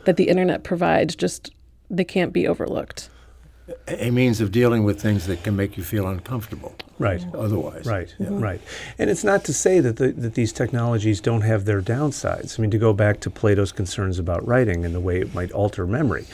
that 0.05 0.17
the 0.17 0.29
internet 0.29 0.65
provides 0.65 1.15
just 1.15 1.53
they 1.89 2.05
can't 2.05 2.33
be 2.33 2.49
overlooked 2.49 3.09
a 3.88 4.11
means 4.11 4.40
of 4.40 4.53
dealing 4.53 4.85
with 4.85 5.00
things 5.00 5.27
that 5.27 5.42
can 5.42 5.57
make 5.57 5.77
you 5.77 5.83
feel 5.83 6.07
uncomfortable. 6.07 6.74
Right. 6.98 7.24
Otherwise. 7.35 7.87
Right. 7.87 8.14
Yeah. 8.18 8.29
Right. 8.31 8.61
And 8.98 9.11
it's 9.11 9.24
not 9.24 9.44
to 9.44 9.55
say 9.55 9.81
that 9.81 9.96
the, 9.96 10.12
that 10.12 10.35
these 10.35 10.53
technologies 10.53 11.20
don't 11.20 11.40
have 11.42 11.64
their 11.64 11.81
downsides. 11.81 12.59
I 12.59 12.62
mean, 12.62 12.70
to 12.70 12.79
go 12.79 12.92
back 12.92 13.20
to 13.20 13.31
Plato's 13.31 13.72
concerns 13.72 14.18
about 14.18 14.46
writing 14.46 14.85
and 14.85 14.94
the 14.94 15.00
way 15.00 15.20
it 15.20 15.35
might 15.35 15.50
alter 15.53 15.87
memory, 15.87 16.27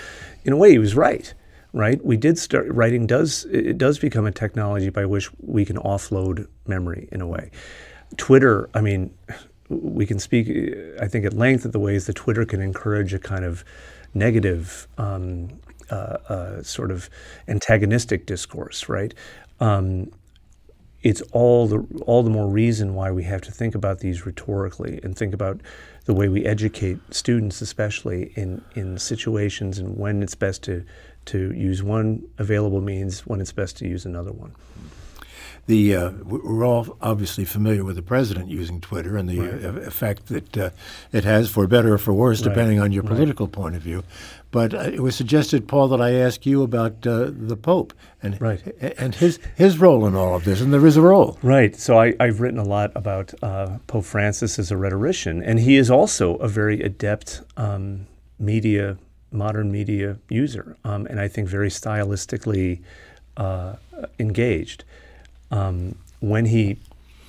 in 0.44 0.52
a 0.52 0.56
way, 0.56 0.72
he 0.72 0.78
was 0.78 0.94
right. 0.94 1.32
right? 1.72 2.04
We 2.04 2.16
did 2.16 2.38
start 2.38 2.66
writing. 2.68 3.06
Does 3.06 3.44
it 3.46 3.78
does 3.78 3.98
become 3.98 4.26
a 4.26 4.32
technology 4.32 4.90
by 4.90 5.06
which 5.06 5.30
we 5.40 5.64
can 5.64 5.76
offload 5.76 6.46
memory 6.66 7.08
in 7.12 7.20
a 7.20 7.26
way. 7.26 7.50
Twitter, 8.16 8.70
I 8.74 8.80
mean, 8.80 9.14
we 9.68 10.06
can 10.06 10.18
speak, 10.18 10.48
I 11.00 11.06
think, 11.06 11.24
at 11.24 11.34
length 11.34 11.64
of 11.64 11.72
the 11.72 11.78
ways 11.78 12.06
that 12.06 12.16
Twitter 12.16 12.44
can 12.44 12.60
encourage 12.60 13.14
a 13.14 13.18
kind 13.18 13.44
of 13.44 13.64
negative, 14.14 14.88
um, 14.98 15.48
uh, 15.90 16.18
uh, 16.28 16.62
sort 16.62 16.90
of 16.90 17.08
antagonistic 17.48 18.26
discourse, 18.26 18.88
right? 18.88 19.14
Um, 19.60 20.10
it's 21.02 21.22
all 21.32 21.66
the 21.66 21.78
all 22.06 22.22
the 22.22 22.30
more 22.30 22.46
reason 22.46 22.94
why 22.94 23.10
we 23.10 23.22
have 23.24 23.40
to 23.42 23.50
think 23.50 23.74
about 23.74 24.00
these 24.00 24.26
rhetorically 24.26 25.00
and 25.02 25.16
think 25.16 25.32
about 25.32 25.60
the 26.04 26.12
way 26.14 26.28
we 26.28 26.44
educate 26.44 26.98
students, 27.10 27.62
especially 27.62 28.32
in 28.36 28.62
in 28.74 28.98
situations 28.98 29.78
and 29.78 29.96
when 29.96 30.22
it's 30.22 30.34
best 30.34 30.62
to 30.64 30.84
to 31.26 31.52
use 31.52 31.82
one 31.82 32.22
available 32.38 32.80
means, 32.80 33.26
when 33.26 33.40
it's 33.40 33.52
best 33.52 33.76
to 33.78 33.86
use 33.88 34.04
another 34.06 34.32
one. 34.32 34.52
The 35.66 35.94
uh, 35.94 36.10
we're 36.24 36.64
all 36.66 36.96
obviously 37.00 37.44
familiar 37.44 37.84
with 37.84 37.96
the 37.96 38.02
president 38.02 38.48
using 38.50 38.80
Twitter 38.80 39.16
and 39.16 39.28
the 39.28 39.38
Right. 39.38 39.64
uh, 39.64 39.68
effect 39.80 40.26
that 40.26 40.56
uh, 40.58 40.70
it 41.12 41.24
has, 41.24 41.48
for 41.50 41.66
better 41.66 41.94
or 41.94 41.98
for 41.98 42.12
worse, 42.12 42.40
Right. 42.42 42.48
depending 42.52 42.80
on 42.80 42.92
your 42.92 43.02
Right. 43.04 43.10
political 43.12 43.46
point 43.46 43.76
of 43.76 43.82
view. 43.82 44.02
But 44.52 44.74
uh, 44.74 44.78
it 44.80 45.00
was 45.00 45.14
suggested, 45.14 45.68
Paul, 45.68 45.88
that 45.88 46.00
I 46.00 46.12
ask 46.12 46.44
you 46.44 46.62
about 46.62 47.06
uh, 47.06 47.30
the 47.32 47.56
Pope 47.56 47.92
and 48.22 48.40
Right. 48.40 48.60
and 48.98 49.14
his 49.14 49.38
his 49.54 49.78
role 49.78 50.04
in 50.06 50.16
all 50.16 50.34
of 50.34 50.44
this, 50.44 50.60
and 50.60 50.72
there 50.72 50.86
is 50.86 50.96
a 50.96 51.02
role. 51.02 51.38
Right. 51.42 51.76
So 51.76 52.00
I, 52.00 52.14
I've 52.18 52.40
written 52.40 52.58
a 52.58 52.64
lot 52.64 52.90
about 52.96 53.32
uh, 53.42 53.78
Pope 53.86 54.04
Francis 54.04 54.58
as 54.58 54.70
a 54.70 54.76
rhetorician, 54.76 55.42
and 55.42 55.60
he 55.60 55.76
is 55.76 55.90
also 55.90 56.34
a 56.36 56.48
very 56.48 56.82
adept 56.82 57.42
um, 57.56 58.06
media, 58.40 58.98
modern 59.30 59.70
media 59.70 60.16
user, 60.28 60.76
um, 60.84 61.06
and 61.06 61.20
I 61.20 61.28
think 61.28 61.48
very 61.48 61.70
stylistically 61.70 62.80
uh, 63.36 63.76
engaged. 64.18 64.82
Um, 65.52 65.94
when 66.20 66.46
he 66.46 66.78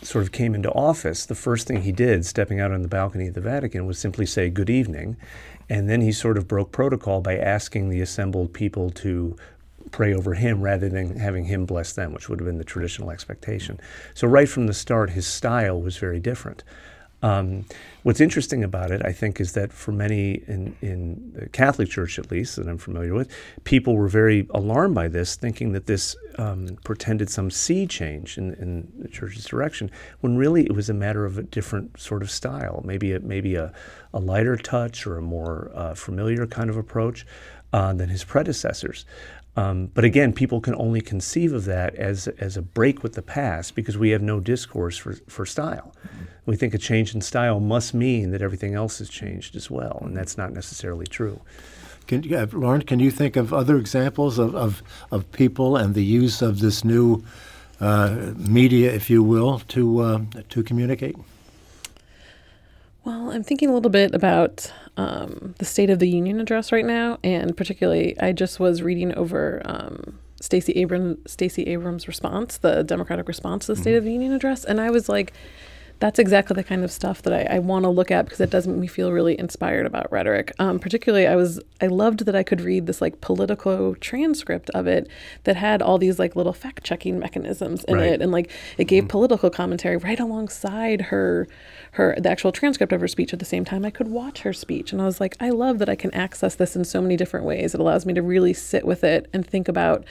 sort 0.03 0.23
of 0.23 0.31
came 0.31 0.55
into 0.55 0.71
office, 0.71 1.27
the 1.27 1.35
first 1.35 1.67
thing 1.67 1.83
he 1.83 1.91
did, 1.91 2.25
stepping 2.25 2.59
out 2.59 2.71
on 2.71 2.81
the 2.81 2.87
balcony 2.87 3.27
of 3.27 3.35
the 3.35 3.41
Vatican, 3.41 3.85
was 3.85 3.99
simply 3.99 4.25
say 4.25 4.49
good 4.49 4.69
evening. 4.69 5.15
And 5.71 5.87
then 5.87 6.01
he 6.01 6.11
sort 6.11 6.37
of 6.37 6.49
broke 6.49 6.73
protocol 6.73 7.21
by 7.21 7.37
asking 7.37 7.87
the 7.87 8.01
assembled 8.01 8.51
people 8.51 8.89
to 8.89 9.37
pray 9.91 10.13
over 10.13 10.33
him 10.33 10.61
rather 10.61 10.89
than 10.89 11.15
having 11.15 11.45
him 11.45 11.65
bless 11.65 11.93
them, 11.93 12.11
which 12.11 12.27
would 12.27 12.41
have 12.41 12.45
been 12.45 12.57
the 12.57 12.65
traditional 12.65 13.09
expectation. 13.09 13.79
So, 14.13 14.27
right 14.27 14.49
from 14.49 14.67
the 14.67 14.73
start, 14.73 15.11
his 15.11 15.25
style 15.25 15.81
was 15.81 15.95
very 15.95 16.19
different. 16.19 16.65
Um, 17.23 17.65
what's 18.03 18.19
interesting 18.19 18.63
about 18.63 18.89
it, 18.89 19.05
I 19.05 19.11
think, 19.11 19.39
is 19.39 19.53
that 19.53 19.71
for 19.71 19.91
many 19.91 20.43
in, 20.47 20.75
in 20.81 21.31
the 21.35 21.49
Catholic 21.49 21.89
Church, 21.89 22.17
at 22.17 22.31
least, 22.31 22.55
that 22.55 22.67
I'm 22.67 22.77
familiar 22.77 23.13
with, 23.13 23.31
people 23.63 23.95
were 23.95 24.07
very 24.07 24.47
alarmed 24.51 24.95
by 24.95 25.07
this, 25.07 25.35
thinking 25.35 25.71
that 25.73 25.85
this 25.85 26.15
um, 26.37 26.77
portended 26.83 27.29
some 27.29 27.51
sea 27.51 27.85
change 27.85 28.37
in, 28.37 28.53
in 28.55 28.91
the 28.97 29.07
Church's 29.07 29.45
direction, 29.45 29.91
when 30.21 30.35
really 30.35 30.63
it 30.63 30.73
was 30.75 30.89
a 30.89 30.93
matter 30.93 31.25
of 31.25 31.37
a 31.37 31.43
different 31.43 31.99
sort 31.99 32.23
of 32.23 32.31
style, 32.31 32.81
maybe 32.85 33.13
a, 33.13 33.19
maybe 33.19 33.55
a, 33.55 33.71
a 34.13 34.19
lighter 34.19 34.57
touch 34.57 35.05
or 35.05 35.17
a 35.17 35.21
more 35.21 35.71
uh, 35.75 35.93
familiar 35.93 36.47
kind 36.47 36.69
of 36.69 36.77
approach 36.77 37.25
uh, 37.73 37.93
than 37.93 38.09
his 38.09 38.23
predecessors. 38.23 39.05
Um, 39.57 39.87
but 39.87 40.05
again, 40.05 40.31
people 40.31 40.61
can 40.61 40.75
only 40.75 41.01
conceive 41.01 41.51
of 41.51 41.65
that 41.65 41.93
as, 41.95 42.27
as 42.39 42.55
a 42.55 42.61
break 42.61 43.03
with 43.03 43.13
the 43.13 43.21
past 43.21 43.75
because 43.75 43.97
we 43.97 44.11
have 44.11 44.21
no 44.21 44.39
discourse 44.39 44.97
for, 44.97 45.13
for 45.27 45.45
style. 45.45 45.93
We 46.45 46.55
think 46.55 46.73
a 46.73 46.77
change 46.77 47.13
in 47.13 47.21
style 47.21 47.59
must 47.59 47.93
mean 47.93 48.31
that 48.31 48.41
everything 48.41 48.75
else 48.75 48.99
has 48.99 49.09
changed 49.09 49.55
as 49.55 49.69
well, 49.69 49.99
and 50.01 50.15
that's 50.15 50.37
not 50.37 50.53
necessarily 50.53 51.05
true. 51.05 51.41
Can, 52.07 52.33
uh, 52.33 52.47
Lauren, 52.51 52.81
can 52.81 52.99
you 52.99 53.11
think 53.11 53.35
of 53.35 53.53
other 53.53 53.77
examples 53.77 54.39
of, 54.39 54.55
of, 54.55 54.81
of 55.11 55.31
people 55.31 55.75
and 55.75 55.95
the 55.95 56.03
use 56.03 56.41
of 56.41 56.59
this 56.59 56.83
new 56.83 57.23
uh, 57.79 58.33
media, 58.37 58.91
if 58.91 59.09
you 59.09 59.21
will, 59.21 59.59
to 59.59 59.99
uh, 59.99 60.21
to 60.49 60.63
communicate? 60.63 61.15
Well, 63.03 63.31
I'm 63.31 63.43
thinking 63.43 63.69
a 63.69 63.73
little 63.73 63.89
bit 63.89 64.13
about 64.13 64.71
um, 64.95 65.55
the 65.57 65.65
State 65.65 65.89
of 65.89 65.99
the 65.99 66.07
Union 66.07 66.39
address 66.39 66.71
right 66.71 66.85
now, 66.85 67.17
and 67.23 67.57
particularly, 67.57 68.19
I 68.19 68.31
just 68.31 68.59
was 68.59 68.83
reading 68.83 69.13
over 69.15 69.61
um, 69.65 70.19
Stacey 70.39 70.73
Abrams 70.73 71.17
Stacey 71.25 71.63
Abrams' 71.63 72.07
response, 72.07 72.57
the 72.57 72.83
Democratic 72.83 73.27
response 73.27 73.65
to 73.65 73.73
the 73.73 73.81
State 73.81 73.95
of 73.95 74.03
the 74.03 74.11
Union 74.13 74.33
address, 74.33 74.63
and 74.63 74.79
I 74.79 74.91
was 74.91 75.09
like, 75.09 75.33
that's 76.01 76.17
exactly 76.17 76.55
the 76.55 76.63
kind 76.63 76.83
of 76.83 76.91
stuff 76.91 77.21
that 77.21 77.31
I, 77.31 77.57
I 77.57 77.59
want 77.59 77.83
to 77.83 77.89
look 77.89 78.09
at 78.09 78.25
because 78.25 78.41
it 78.41 78.49
does 78.49 78.65
make 78.67 78.77
me 78.77 78.87
feel 78.87 79.11
really 79.11 79.39
inspired 79.39 79.85
about 79.85 80.11
rhetoric. 80.11 80.51
Um, 80.57 80.79
particularly, 80.79 81.27
I 81.27 81.35
was 81.35 81.61
I 81.79 81.87
loved 81.87 82.25
that 82.25 82.35
I 82.35 82.41
could 82.41 82.59
read 82.59 82.87
this 82.87 83.01
like 83.01 83.21
Politico 83.21 83.93
transcript 83.95 84.71
of 84.71 84.87
it 84.87 85.07
that 85.43 85.55
had 85.55 85.83
all 85.83 85.99
these 85.99 86.17
like 86.17 86.35
little 86.35 86.53
fact 86.53 86.83
checking 86.83 87.19
mechanisms 87.19 87.83
in 87.83 87.95
Right. 87.95 88.13
it, 88.13 88.21
and 88.21 88.31
like 88.31 88.49
it 88.79 88.85
gave 88.85 89.07
political 89.07 89.51
commentary 89.51 89.95
right 89.95 90.19
alongside 90.19 91.01
her 91.01 91.47
her 91.91 92.15
the 92.17 92.31
actual 92.31 92.51
transcript 92.51 92.91
of 92.91 92.99
her 92.99 93.07
speech. 93.07 93.31
At 93.31 93.37
the 93.37 93.45
same 93.45 93.63
time, 93.63 93.85
I 93.85 93.91
could 93.91 94.07
watch 94.07 94.41
her 94.41 94.53
speech, 94.53 94.91
and 94.91 95.01
I 95.01 95.05
was 95.05 95.21
like, 95.21 95.37
I 95.39 95.51
love 95.51 95.77
that 95.77 95.87
I 95.89 95.95
can 95.95 96.11
access 96.15 96.55
this 96.55 96.75
in 96.75 96.83
so 96.83 96.99
many 96.99 97.15
different 97.15 97.45
ways. 97.45 97.75
It 97.75 97.79
allows 97.79 98.07
me 98.07 98.13
to 98.15 98.23
really 98.23 98.53
sit 98.53 98.85
with 98.85 99.03
it 99.03 99.29
and 99.33 99.45
think 99.45 99.67
about 99.67 100.03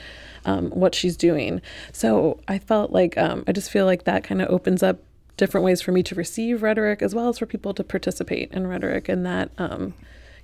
um, 0.45 0.69
what 0.69 0.95
she's 0.95 1.17
doing. 1.17 1.61
So 1.91 2.39
I 2.47 2.59
felt 2.59 2.91
like 2.91 3.17
um, 3.17 3.43
I 3.45 3.51
just 3.51 3.69
feel 3.69 3.85
like 3.85 4.05
that 4.05 4.23
kind 4.23 4.41
of 4.41 4.49
opens 4.49 4.81
up 4.81 4.99
different 5.37 5.63
ways 5.65 5.81
for 5.81 5.91
me 5.91 6.03
to 6.03 6.15
receive 6.15 6.61
rhetoric 6.61 7.01
as 7.01 7.15
well 7.15 7.29
as 7.29 7.39
for 7.39 7.45
people 7.45 7.73
to 7.73 7.83
participate 7.83 8.51
in 8.51 8.67
rhetoric. 8.67 9.09
And 9.09 9.25
that 9.25 9.51
um, 9.57 9.93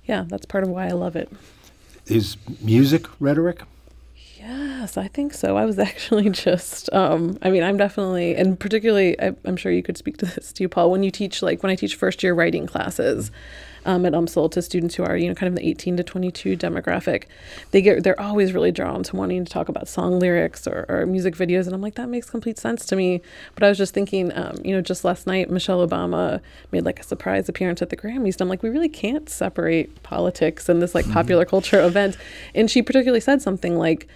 yeah 0.04 0.24
that's 0.26 0.46
part 0.46 0.64
of 0.64 0.70
why 0.70 0.86
i 0.86 0.92
love 0.92 1.14
it. 1.14 1.30
Is 2.06 2.36
music 2.60 3.06
rhetoric? 3.20 3.62
yes 4.38 4.96
i 4.96 5.08
think 5.08 5.34
so. 5.34 5.56
I 5.56 5.64
was 5.64 5.78
actually 5.90 6.30
just 6.30 6.92
um, 6.92 7.38
i 7.42 7.50
mean 7.50 7.62
i'm 7.62 7.76
definitely 7.76 8.34
and 8.34 8.58
particularly 8.58 9.20
I, 9.20 9.34
i'm 9.44 9.56
sure 9.56 9.70
you 9.70 9.82
could 9.82 9.98
speak 9.98 10.16
to 10.18 10.26
this 10.26 10.52
too 10.52 10.68
paul. 10.68 10.90
When 10.90 11.02
you 11.02 11.10
teach 11.10 11.42
like 11.42 11.62
when 11.62 11.70
i 11.70 11.74
teach 11.74 11.94
first 11.94 12.22
year 12.22 12.34
writing 12.34 12.66
classes 12.66 13.30
um, 13.88 14.04
at 14.04 14.12
UMSL 14.12 14.50
to 14.52 14.62
students 14.62 14.94
who 14.94 15.02
are 15.02 15.16
you 15.16 15.28
know 15.28 15.34
kind 15.34 15.48
of 15.48 15.56
the 15.56 15.66
18 15.66 15.96
to 15.96 16.04
22 16.04 16.56
demographic. 16.56 17.24
They 17.70 17.82
get 17.82 18.04
they're 18.04 18.20
always 18.20 18.52
really 18.52 18.70
drawn 18.70 19.02
to 19.04 19.16
wanting 19.16 19.44
to 19.44 19.52
talk 19.52 19.68
about 19.68 19.88
song 19.88 20.18
lyrics 20.18 20.66
or, 20.66 20.84
or 20.88 21.06
music 21.06 21.34
videos 21.34 21.66
and 21.66 21.74
i'm 21.74 21.80
like 21.80 21.94
that 21.94 22.08
makes 22.08 22.28
complete 22.30 22.58
sense 22.58 22.84
to 22.86 22.96
me. 22.96 23.22
But 23.54 23.64
i 23.64 23.68
was 23.68 23.78
just 23.78 23.94
thinking 23.94 24.36
um, 24.36 24.56
you 24.62 24.74
know 24.74 24.82
just 24.82 25.04
last 25.04 25.26
night 25.26 25.50
michelle 25.50 25.86
obama 25.86 26.40
made 26.70 26.84
like 26.84 27.00
a 27.00 27.02
surprise 27.02 27.48
appearance 27.48 27.80
at 27.80 27.88
the 27.90 27.96
grammys 27.96 28.34
and 28.34 28.42
i'm 28.42 28.48
like 28.48 28.62
we 28.62 28.68
really 28.68 28.88
can't 28.88 29.28
separate 29.28 30.02
politics 30.02 30.68
and 30.68 30.82
this 30.82 30.94
like 30.94 31.10
popular 31.10 31.44
culture 31.44 31.80
event. 31.80 32.16
And 32.54 32.70
she 32.70 32.82
particularly 32.82 33.20
said 33.20 33.42
something 33.42 33.78
like 33.78 34.06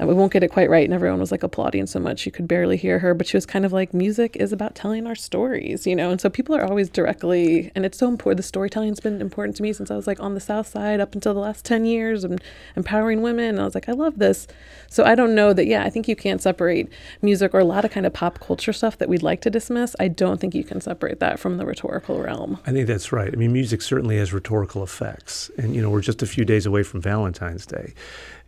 uh, 0.00 0.06
we 0.06 0.14
won't 0.14 0.32
get 0.32 0.42
it 0.42 0.50
quite 0.50 0.70
right 0.70 0.84
and 0.84 0.94
everyone 0.94 1.20
was 1.20 1.30
like 1.30 1.42
applauding 1.42 1.86
so 1.86 1.98
much 2.00 2.26
you 2.26 2.32
could 2.32 2.48
barely 2.48 2.76
hear 2.76 2.98
her 2.98 3.14
but 3.14 3.26
she 3.26 3.36
was 3.36 3.46
kind 3.46 3.64
of 3.64 3.72
like 3.72 3.92
music 3.92 4.36
is 4.36 4.52
about 4.52 4.74
telling 4.74 5.06
our 5.06 5.14
stories 5.14 5.86
you 5.86 5.94
know? 5.94 6.10
And 6.10 6.20
so 6.20 6.30
people 6.30 6.54
are 6.56 6.64
always 6.64 6.88
directly 6.88 7.70
and 7.74 7.84
it's 7.84 7.98
so 7.98 8.08
important 8.08 8.38
the 8.38 8.42
storytelling's 8.42 9.00
been 9.00 9.20
important 9.20 9.56
to 9.56 9.62
me 9.62 9.72
since 9.72 9.90
i 9.90 9.96
was 9.96 10.06
like 10.06 10.20
on 10.20 10.34
the 10.34 10.40
south 10.40 10.66
side 10.66 11.00
up 11.00 11.14
until 11.14 11.34
the 11.34 11.40
last 11.40 11.64
10 11.64 11.84
years 11.84 12.24
and 12.24 12.42
empowering 12.76 13.22
women 13.22 13.50
and 13.50 13.60
i 13.60 13.64
was 13.64 13.74
like 13.74 13.88
i 13.88 13.92
love 13.92 14.18
this. 14.18 14.46
So 14.88 15.04
i 15.04 15.14
don't 15.14 15.34
know 15.34 15.52
that 15.52 15.66
yeah 15.66 15.84
i 15.84 15.90
think 15.90 16.08
you 16.08 16.16
can't 16.16 16.40
separate 16.40 16.88
music 17.22 17.54
or 17.54 17.60
a 17.60 17.64
lot 17.64 17.84
of 17.84 17.90
kind 17.90 18.06
of 18.06 18.12
pop 18.12 18.40
culture 18.40 18.72
stuff 18.72 18.98
that 18.98 19.08
we'd 19.08 19.22
like 19.22 19.40
to 19.42 19.50
dismiss. 19.50 19.94
I 20.00 20.08
don't 20.08 20.40
think 20.40 20.54
you 20.54 20.64
can 20.64 20.80
separate 20.80 21.20
that 21.20 21.38
from 21.38 21.58
the 21.58 21.66
rhetorical 21.66 22.20
realm. 22.20 22.58
I 22.66 22.72
think 22.72 22.86
that's 22.86 23.12
right. 23.12 23.32
I 23.32 23.36
mean, 23.36 23.52
music 23.52 23.82
certainly 23.82 24.16
has 24.18 24.32
rhetorical 24.32 24.82
effects, 24.82 25.50
and 25.58 25.74
you 25.74 25.82
know, 25.82 25.90
we're 25.90 26.00
just 26.00 26.22
a 26.22 26.26
few 26.26 26.44
days 26.44 26.66
away 26.66 26.82
from 26.82 27.00
Valentine's 27.00 27.66
Day, 27.66 27.94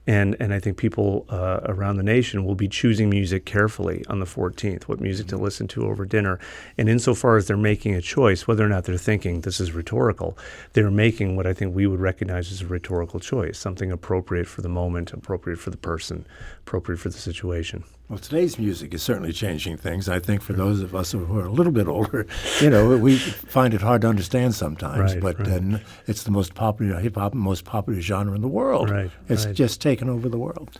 and 0.06 0.36
and 0.40 0.52
I 0.54 0.60
think 0.60 0.76
people 0.76 1.26
uh, 1.28 1.60
around 1.64 1.96
the 1.96 2.02
nation 2.02 2.44
will 2.44 2.54
be 2.54 2.68
choosing 2.68 3.10
music 3.10 3.44
carefully 3.44 4.04
on 4.08 4.18
the 4.18 4.26
14th, 4.26 4.84
what 4.84 5.00
music 5.00 5.26
to 5.28 5.36
listen 5.36 5.68
to 5.68 5.86
over 5.86 6.04
dinner, 6.04 6.38
and 6.78 6.88
insofar 6.88 7.36
as 7.36 7.46
they're 7.46 7.56
making 7.56 7.94
a 7.94 8.00
choice, 8.00 8.46
whether 8.46 8.64
or 8.64 8.68
not 8.68 8.84
they're 8.84 8.96
thinking 8.96 9.42
this 9.42 9.60
is 9.60 9.72
rhetorical, 9.72 10.36
they're 10.72 10.90
making 10.90 11.36
what 11.36 11.46
I 11.46 11.52
think 11.52 11.74
we 11.74 11.86
would 11.86 12.00
recognize 12.00 12.50
as 12.50 12.62
a 12.62 12.66
rhetorical 12.66 13.20
choice, 13.20 13.58
something 13.58 13.92
appropriate 13.92 14.46
for 14.46 14.62
the 14.62 14.68
moment, 14.68 15.12
appropriate 15.12 15.58
for 15.58 15.70
the 15.70 15.76
person, 15.76 16.26
appropriate 16.60 16.98
for 16.98 17.10
the 17.10 17.18
situation. 17.18 17.84
Well, 18.10 18.18
today's 18.18 18.58
music 18.58 18.92
is 18.92 19.04
certainly 19.04 19.32
changing 19.32 19.76
things. 19.76 20.08
I 20.08 20.18
think 20.18 20.42
for 20.42 20.52
those 20.52 20.80
of 20.80 20.96
us 20.96 21.12
who 21.12 21.38
are 21.38 21.46
a 21.46 21.52
little 21.52 21.70
bit 21.70 21.86
older, 21.86 22.26
you 22.60 22.68
know, 22.68 22.96
we 22.96 23.16
find 23.16 23.72
it 23.72 23.82
hard 23.82 24.00
to 24.00 24.08
understand 24.08 24.56
sometimes. 24.56 25.14
Right, 25.14 25.22
but 25.22 25.38
right. 25.38 25.74
Uh, 25.74 25.78
it's 26.08 26.24
the 26.24 26.32
most 26.32 26.54
popular 26.54 26.98
hip 26.98 27.14
hop, 27.14 27.34
most 27.34 27.64
popular 27.64 28.00
genre 28.00 28.34
in 28.34 28.42
the 28.42 28.48
world. 28.48 28.90
Right, 28.90 29.12
It's 29.28 29.46
right. 29.46 29.54
just 29.54 29.80
taken 29.80 30.08
over 30.08 30.28
the 30.28 30.38
world. 30.38 30.76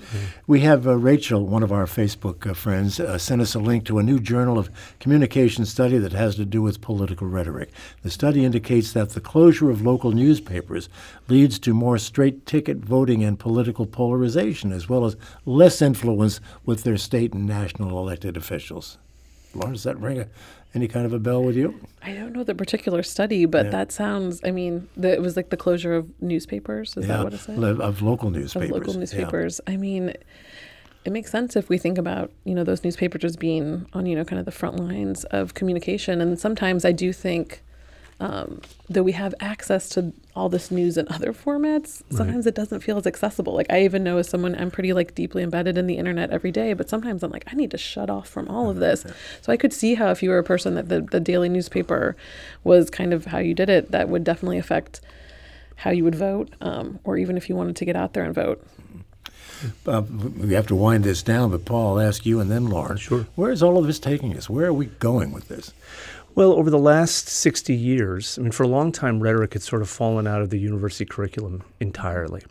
We 0.49 0.63
have 0.63 0.89
uh, 0.89 0.97
Rachel, 0.97 1.47
one 1.47 1.63
of 1.63 1.71
our 1.71 1.87
Facebook 1.87 2.51
uh, 2.51 2.53
friends, 2.53 2.99
uh, 2.99 3.17
sent 3.17 3.41
us 3.41 3.55
a 3.55 3.61
link 3.61 3.85
to 3.85 4.01
a 4.01 4.03
new 4.03 4.19
Journal 4.19 4.59
of 4.59 4.69
Communication 4.99 5.65
study 5.67 5.99
that 5.99 6.13
has 6.13 6.35
to 6.35 6.45
do 6.45 6.63
with 6.63 6.81
political 6.81 7.29
rhetoric. 7.29 7.71
The 8.03 8.11
study 8.11 8.45
indicates 8.45 8.93
that 8.95 9.11
the 9.11 9.21
closure 9.21 9.71
of 9.71 9.83
local 9.83 10.11
newspapers 10.11 10.89
leads 11.29 11.61
to 11.61 11.75
more 11.75 11.97
straight 11.97 12.45
ticket 12.45 12.79
voting 12.79 13.23
and 13.23 13.39
political 13.39 13.87
polarization, 13.87 14.73
as 14.73 14.89
well 14.89 15.05
as 15.05 15.17
less 15.45 15.81
influence 15.81 16.41
with 16.67 16.83
their 16.83 16.97
state 16.97 17.20
and 17.29 17.47
national 17.47 17.99
elected 17.99 18.37
officials. 18.37 18.99
Lauren, 19.55 19.73
does 19.73 19.83
that 19.83 19.99
ring 19.99 20.21
a, 20.21 20.29
any 20.75 20.87
kind 20.87 21.05
of 21.05 21.13
a 21.13 21.19
bell 21.19 21.43
with 21.43 21.57
you? 21.57 21.81
I 22.03 22.13
don't 22.13 22.33
know 22.33 22.45
the 22.45 22.55
particular 22.55 23.03
study, 23.03 23.45
but 23.47 23.67
Yeah. 23.67 23.71
that 23.73 23.93
sounds. 23.93 24.41
I 24.45 24.51
mean, 24.53 24.89
the, 24.97 25.13
it 25.13 25.21
was 25.21 25.37
like 25.37 25.51
the 25.51 25.57
closure 25.57 25.95
of 25.95 26.09
newspapers. 26.23 26.97
Is 26.97 27.07
that 27.09 27.25
what 27.25 27.35
it 27.35 27.39
said? 27.41 27.59
of 27.59 28.01
local 28.03 28.31
newspapers. 28.31 28.71
of 28.71 28.77
local 28.77 28.93
Yeah. 28.95 29.01
newspapers. 29.01 29.61
I 29.67 29.77
mean, 29.77 30.15
it 31.05 31.13
makes 31.13 31.31
sense 31.31 31.57
if 31.57 31.69
we 31.69 31.79
think 31.79 31.99
about 31.99 32.31
you 32.45 32.55
know 32.55 32.63
those 32.63 32.85
newspapers 32.85 33.25
as 33.25 33.37
being 33.37 33.87
on 33.93 34.07
you 34.07 34.15
know 34.15 34.25
kind 34.25 34.39
of 34.39 34.45
the 34.45 34.53
front 34.53 34.77
lines 34.79 35.25
of 35.25 35.55
communication. 35.55 36.21
And 36.21 36.39
sometimes 36.39 36.85
I 36.85 36.93
do 36.93 37.13
think 37.13 37.63
um, 38.21 38.61
that 38.89 39.03
we 39.03 39.13
have 39.13 39.35
access 39.41 39.89
to 39.91 40.13
all 40.37 40.49
this 40.49 40.71
news 40.71 40.97
in 40.99 41.09
other 41.09 41.33
formats. 41.33 42.03
Sometimes 42.11 42.47
it 42.47 42.55
doesn't 42.55 42.81
feel 42.81 42.99
as 42.99 43.07
accessible. 43.07 43.55
Like 43.55 43.67
I 43.71 43.83
even 43.83 44.05
know 44.05 44.19
as 44.19 44.29
someone, 44.29 44.55
I'm 44.55 44.71
pretty 44.71 44.93
like 44.93 45.15
deeply 45.15 45.43
embedded 45.43 45.79
in 45.79 45.87
the 45.87 45.97
internet 45.97 46.31
every 46.31 46.53
day, 46.53 46.75
but 46.75 46.89
sometimes 46.89 47.23
I'm 47.23 47.31
like, 47.31 47.45
I 47.51 47.55
need 47.55 47.71
to 47.73 47.79
shut 47.79 48.11
off 48.11 48.29
from 48.29 48.49
all 48.49 48.71
of 48.71 48.77
this. 48.77 49.05
So 49.41 49.53
I 49.53 49.57
could 49.57 49.73
see 49.73 49.95
how 49.95 50.11
if 50.11 50.23
you 50.23 50.31
were 50.31 50.39
a 50.39 50.45
person 50.45 50.75
that 50.75 50.89
the, 50.89 51.01
the 51.01 51.19
daily 51.21 51.49
newspaper 51.49 52.15
was 52.63 52.91
kind 52.91 53.13
of 53.13 53.25
how 53.27 53.39
you 53.39 53.55
did 53.55 53.71
it, 53.71 53.91
that 53.91 54.09
would 54.09 54.23
definitely 54.23 54.59
affect 54.59 55.01
how 55.77 55.91
you 55.91 56.05
would 56.05 56.15
vote, 56.15 56.55
um, 56.61 57.01
or 57.05 57.17
even 57.17 57.39
if 57.39 57.49
you 57.49 57.57
wanted 57.57 57.75
to 57.77 57.87
get 57.87 57.97
out 57.97 58.13
there 58.13 58.25
and 58.25 58.35
vote. 58.35 58.63
Uh, 59.87 60.03
we 60.03 60.55
have 60.55 60.67
to 60.69 60.75
wind 60.75 61.05
this 61.05 61.23
down, 61.23 61.51
but 61.51 61.65
Paul, 61.65 61.99
I'll 61.99 62.07
ask 62.07 62.25
you 62.25 62.41
and 62.41 62.51
then 62.51 62.67
Lauren. 62.67 62.97
Sure. 62.97 63.27
Where 63.35 63.51
is 63.51 63.63
all 63.63 63.79
of 63.79 63.87
this 63.87 63.99
taking 63.99 64.37
us? 64.37 64.49
Where 64.49 64.67
are 64.67 64.73
we 64.73 64.87
going 64.87 65.33
with 65.33 65.49
this? 65.49 65.73
Well, 66.35 66.53
over 66.53 66.71
the 66.71 66.79
last 66.79 67.29
60 67.29 67.75
years, 67.75 68.39
I 68.39 68.43
mean, 68.43 68.53
for 68.53 68.63
a 68.63 68.69
long 68.69 68.93
time, 68.93 69.21
rhetoric 69.21 69.55
had 69.55 69.63
sort 69.63 69.83
of 69.83 69.91
fallen 69.91 70.27
out 70.27 70.43
of 70.43 70.51
the 70.51 70.59
university 70.59 71.05
curriculum 71.05 71.65
entirely 71.81 72.43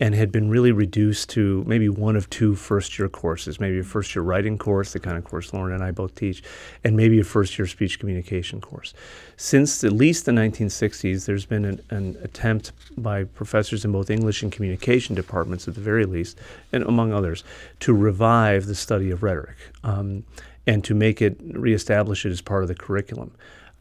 and 0.00 0.14
had 0.14 0.32
been 0.32 0.48
really 0.48 0.72
reduced 0.72 1.28
to 1.30 1.62
maybe 1.66 1.88
one 1.88 2.16
of 2.16 2.28
two 2.30 2.56
first 2.56 2.98
year 2.98 3.08
courses, 3.08 3.60
maybe 3.60 3.78
a 3.78 3.84
first 3.84 4.14
year 4.14 4.22
writing 4.22 4.56
course, 4.56 4.94
the 4.94 4.98
kind 4.98 5.18
of 5.18 5.24
course 5.24 5.52
Lauren 5.52 5.74
and 5.74 5.84
I 5.84 5.90
both 5.90 6.14
teach, 6.14 6.42
and 6.82 6.96
maybe 6.96 7.20
a 7.20 7.24
first 7.24 7.58
year 7.58 7.66
speech 7.66 8.00
communication 8.00 8.60
course. 8.60 8.94
Since 9.36 9.84
at 9.84 9.92
least 9.92 10.24
the 10.24 10.32
1960s, 10.32 11.26
there's 11.26 11.44
been 11.44 11.66
an, 11.66 11.80
an 11.90 12.16
attempt 12.22 12.72
by 12.96 13.24
professors 13.24 13.84
in 13.84 13.92
both 13.92 14.08
English 14.10 14.42
and 14.42 14.50
communication 14.50 15.14
departments, 15.14 15.68
at 15.68 15.74
the 15.74 15.80
very 15.80 16.06
least, 16.06 16.38
and 16.72 16.82
among 16.84 17.12
others, 17.12 17.44
to 17.80 17.92
revive 17.92 18.66
the 18.66 18.74
study 18.74 19.10
of 19.10 19.22
rhetoric. 19.22 19.56
Um, 19.84 20.24
and 20.66 20.84
to 20.84 20.94
make 20.94 21.20
it 21.22 21.36
reestablish 21.40 22.24
it 22.24 22.30
as 22.30 22.40
part 22.40 22.62
of 22.62 22.68
the 22.68 22.74
curriculum. 22.74 23.32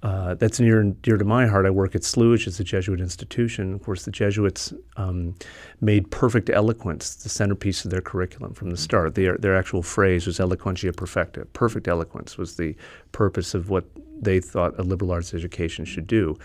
Uh, 0.02 0.34
that's 0.36 0.62
near 0.62 0.80
and 0.80 1.02
dear 1.02 1.18
to 1.18 1.26
my 1.26 1.46
heart. 1.46 1.66
I 1.66 1.70
work 1.70 1.94
at 1.94 2.02
SLU, 2.02 2.32
which 2.32 2.48
is 2.48 2.60
a 2.60 2.64
Jesuit 2.64 3.02
institution. 3.02 3.74
Of 3.74 3.84
course, 3.84 4.06
the 4.06 4.12
Jesuits 4.12 4.74
um, 4.96 5.36
made 5.82 6.10
perfect 6.10 6.50
eloquence 6.50 7.16
the 7.16 7.28
centerpiece 7.28 7.84
of 7.84 7.92
their 7.92 8.02
curriculum 8.02 8.54
from 8.54 8.70
the 8.70 8.78
start. 8.78 9.16
Their, 9.16 9.38
their 9.38 9.58
actual 9.58 9.84
phrase 9.84 10.26
was 10.26 10.40
eloquentia 10.40 10.94
perfecta. 10.96 11.46
Perfect 11.48 11.90
eloquence 11.90 12.38
was 12.38 12.56
the 12.56 12.76
purpose 13.12 13.54
of 13.54 13.70
what 13.70 13.86
they 14.22 14.40
thought 14.40 14.78
a 14.80 14.84
liberal 14.84 15.12
arts 15.12 15.34
education 15.34 15.86
should 15.86 16.08
do. 16.08 16.38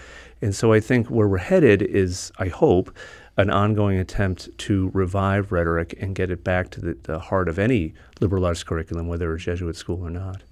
And 0.43 0.55
so 0.55 0.73
I 0.73 0.81
think 0.81 1.09
where 1.09 1.29
we're 1.29 1.39
headed 1.39 1.83
is, 1.83 2.33
I 2.39 2.49
hope, 2.49 2.97
an 3.37 3.51
ongoing 3.51 3.99
attempt 3.99 4.57
to 4.59 4.91
revive 4.95 5.53
rhetoric 5.53 5.95
and 6.01 6.15
get 6.15 6.31
it 6.31 6.45
back 6.45 6.71
to 6.71 6.81
the, 6.81 6.97
the 7.03 7.19
heart 7.19 7.49
of 7.49 7.59
any 7.59 7.95
liberal 8.21 8.45
arts 8.45 8.63
curriculum, 8.63 9.09
whether 9.09 9.33
a 9.33 9.39
Jesuit 9.39 9.77
school 9.77 10.05
or 10.05 10.11
not. 10.11 10.43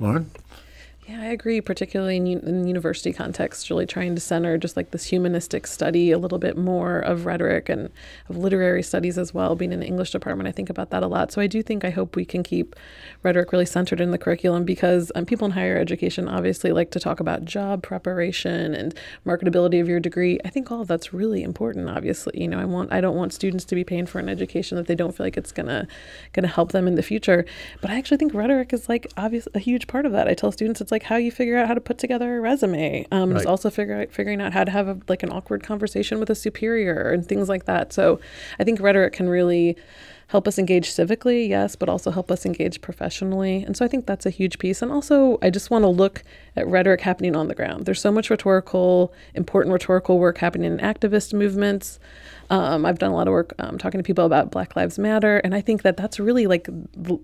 Lauren? 0.00 0.30
Yeah, 1.08 1.20
I 1.20 1.26
agree, 1.26 1.60
particularly 1.60 2.16
in, 2.16 2.26
in 2.26 2.66
university 2.66 3.12
context, 3.12 3.70
really 3.70 3.86
trying 3.86 4.16
to 4.16 4.20
center 4.20 4.58
just 4.58 4.76
like 4.76 4.90
this 4.90 5.04
humanistic 5.04 5.68
study 5.68 6.10
a 6.10 6.18
little 6.18 6.40
bit 6.40 6.58
more 6.58 6.98
of 6.98 7.26
rhetoric 7.26 7.68
and 7.68 7.90
of 8.28 8.36
literary 8.36 8.82
studies 8.82 9.16
as 9.16 9.32
well. 9.32 9.54
Being 9.54 9.70
in 9.72 9.78
the 9.78 9.86
English 9.86 10.10
department, 10.10 10.48
I 10.48 10.50
think 10.52 10.68
about 10.68 10.90
that 10.90 11.04
a 11.04 11.06
lot. 11.06 11.30
So 11.30 11.40
I 11.40 11.46
do 11.46 11.62
think 11.62 11.84
I 11.84 11.90
hope 11.90 12.16
we 12.16 12.24
can 12.24 12.42
keep 12.42 12.74
rhetoric 13.22 13.52
really 13.52 13.66
centered 13.66 14.00
in 14.00 14.10
the 14.10 14.18
curriculum 14.18 14.64
because 14.64 15.12
um, 15.14 15.26
people 15.26 15.44
in 15.44 15.52
higher 15.52 15.78
education 15.78 16.26
obviously 16.28 16.72
like 16.72 16.90
to 16.90 16.98
talk 16.98 17.20
about 17.20 17.44
job 17.44 17.84
preparation 17.84 18.74
and 18.74 18.92
marketability 19.24 19.80
of 19.80 19.88
your 19.88 20.00
degree. 20.00 20.40
I 20.44 20.48
think 20.48 20.72
all 20.72 20.80
of 20.80 20.88
that's 20.88 21.14
really 21.14 21.44
important. 21.44 21.88
Obviously, 21.88 22.32
you 22.34 22.48
know, 22.48 22.58
I 22.58 22.64
want 22.64 22.92
I 22.92 23.00
don't 23.00 23.14
want 23.14 23.32
students 23.32 23.64
to 23.66 23.76
be 23.76 23.84
paying 23.84 24.06
for 24.06 24.18
an 24.18 24.28
education 24.28 24.76
that 24.76 24.88
they 24.88 24.96
don't 24.96 25.16
feel 25.16 25.24
like 25.24 25.36
it's 25.36 25.52
gonna 25.52 25.86
gonna 26.32 26.48
help 26.48 26.72
them 26.72 26.88
in 26.88 26.96
the 26.96 27.02
future. 27.04 27.44
But 27.80 27.92
I 27.92 27.96
actually 27.96 28.16
think 28.16 28.34
rhetoric 28.34 28.72
is 28.72 28.88
like 28.88 29.06
obvious 29.16 29.46
a 29.54 29.60
huge 29.60 29.86
part 29.86 30.04
of 30.04 30.10
that. 30.10 30.26
I 30.26 30.34
tell 30.34 30.50
students 30.50 30.80
it's 30.80 30.90
like 30.90 30.95
how 31.02 31.16
you 31.16 31.30
figure 31.30 31.56
out 31.56 31.68
how 31.68 31.74
to 31.74 31.80
put 31.80 31.98
together 31.98 32.36
a 32.36 32.40
resume. 32.40 33.06
Um, 33.10 33.30
It's 33.36 33.46
also 33.46 33.70
figure 33.70 34.02
out, 34.02 34.12
figuring 34.12 34.40
out 34.40 34.52
how 34.52 34.64
to 34.64 34.70
have 34.70 34.88
a, 34.88 34.98
like 35.08 35.22
an 35.22 35.30
awkward 35.30 35.62
conversation 35.62 36.18
with 36.20 36.30
a 36.30 36.34
superior 36.34 37.10
and 37.10 37.26
things 37.26 37.48
like 37.48 37.64
that. 37.66 37.92
So 37.92 38.20
I 38.58 38.64
think 38.64 38.80
rhetoric 38.80 39.12
can 39.12 39.28
really 39.28 39.76
help 40.28 40.48
us 40.48 40.58
engage 40.58 40.90
civically, 40.90 41.48
yes, 41.48 41.76
but 41.76 41.88
also 41.88 42.10
help 42.10 42.30
us 42.30 42.44
engage 42.44 42.80
professionally. 42.80 43.62
And 43.62 43.76
so 43.76 43.84
I 43.84 43.88
think 43.88 44.06
that's 44.06 44.26
a 44.26 44.30
huge 44.30 44.58
piece. 44.58 44.82
And 44.82 44.90
also, 44.90 45.38
I 45.40 45.50
just 45.50 45.70
want 45.70 45.84
to 45.84 45.88
look 45.88 46.24
at 46.56 46.66
rhetoric 46.66 47.00
happening 47.00 47.36
on 47.36 47.46
the 47.46 47.54
ground. 47.54 47.86
There's 47.86 48.00
so 48.00 48.10
much 48.10 48.28
rhetorical, 48.28 49.12
important 49.34 49.72
rhetorical 49.72 50.18
work 50.18 50.38
happening 50.38 50.72
in 50.72 50.78
activist 50.78 51.32
movements. 51.32 52.00
Um, 52.50 52.84
I've 52.84 52.98
done 52.98 53.10
a 53.10 53.14
lot 53.14 53.28
of 53.28 53.32
work 53.32 53.54
um, 53.58 53.78
talking 53.78 53.98
to 53.98 54.04
people 54.04 54.24
about 54.24 54.50
Black 54.50 54.74
Lives 54.74 54.98
Matter, 54.98 55.38
and 55.38 55.54
I 55.54 55.60
think 55.60 55.82
that 55.82 55.96
that's 55.96 56.18
really 56.18 56.46
like 56.46 56.68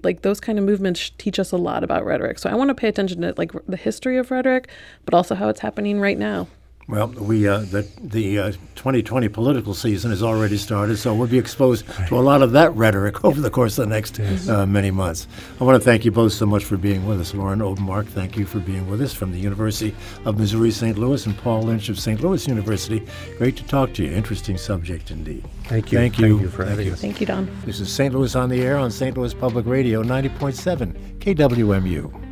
like 0.03 0.23
those 0.23 0.41
kind 0.41 0.59
of 0.59 0.65
movements 0.65 1.11
teach 1.19 1.39
us 1.39 1.53
a 1.53 1.57
lot 1.57 1.85
about 1.85 2.05
rhetoric. 2.05 2.39
So 2.39 2.51
I 2.51 2.55
want 2.55 2.69
to 2.69 2.75
pay 2.75 2.89
attention 2.89 3.21
to 3.23 3.35
like 3.37 3.53
the 3.67 3.77
history 3.77 4.19
of 4.19 4.31
rhetoric, 4.31 4.69
but 5.05 5.15
also 5.15 5.35
how 5.37 5.49
it's 5.49 5.61
happening 5.61 6.01
right 6.01 6.19
now. 6.19 6.49
Well, 6.93 7.07
we 7.07 7.49
uh, 7.49 7.61
the 7.61 7.89
the 8.03 8.39
uh, 8.39 8.53
2020 8.75 9.27
political 9.31 9.73
season 9.73 10.11
has 10.11 10.23
already 10.23 10.59
started, 10.59 10.99
so 10.99 11.15
we'll 11.15 11.27
be 11.27 11.39
exposed 11.39 11.87
to 12.09 12.19
a 12.19 12.21
lot 12.21 12.43
of 12.43 12.53
that 12.53 12.77
rhetoric 12.77 13.25
over 13.25 13.41
the 13.41 13.49
course 13.49 13.79
of 13.79 13.89
the 13.89 13.95
next 13.95 14.21
uh, 14.21 14.67
many 14.67 14.91
months. 14.91 15.27
I 15.59 15.65
want 15.65 15.81
to 15.81 15.83
thank 15.83 16.05
you 16.05 16.11
both 16.11 16.35
so 16.35 16.45
much 16.45 16.67
for 16.67 16.77
being 16.77 17.07
with 17.07 17.19
us. 17.19 17.33
Lauren 17.33 17.61
Obermark, 17.61 18.09
thank 18.09 18.37
you 18.37 18.45
for 18.45 18.59
being 18.59 18.91
with 18.91 19.01
us 19.01 19.15
from 19.15 19.33
the 19.33 19.39
University 19.39 19.97
of 20.27 20.39
Missouri 20.39 20.71
St. 20.71 20.99
Louis, 20.99 21.25
and 21.25 21.35
Paul 21.39 21.63
Lynch 21.63 21.89
of 21.89 21.99
St. 21.99 22.21
Louis 22.21 22.47
University. 22.47 23.03
Great 23.39 23.57
to 23.57 23.65
talk 23.65 23.95
to 23.95 24.05
you. 24.05 24.13
Interesting 24.13 24.59
subject 24.59 25.11
indeed. 25.11 25.43
Thank 25.65 25.93
you. 25.93 25.99
Thank 25.99 26.19
you. 26.19 26.29
Thank 26.29 26.43
you 26.43 26.51
for 26.51 26.67
having 26.67 26.89
you. 26.89 26.93
us. 26.93 27.01
Thank 27.01 27.23
you, 27.23 27.27
Don. 27.27 27.51
This 27.65 27.81
is 27.81 27.91
St. 27.91 28.13
Louis 28.13 28.37
on 28.37 28.51
the 28.51 28.61
Air 28.61 28.77
on 28.77 28.91
St. 28.91 29.17
Louis 29.17 29.33
Public 29.33 29.65
Radio 29.65 30.03
90.7 30.03 30.93
KWMU. 31.21 32.32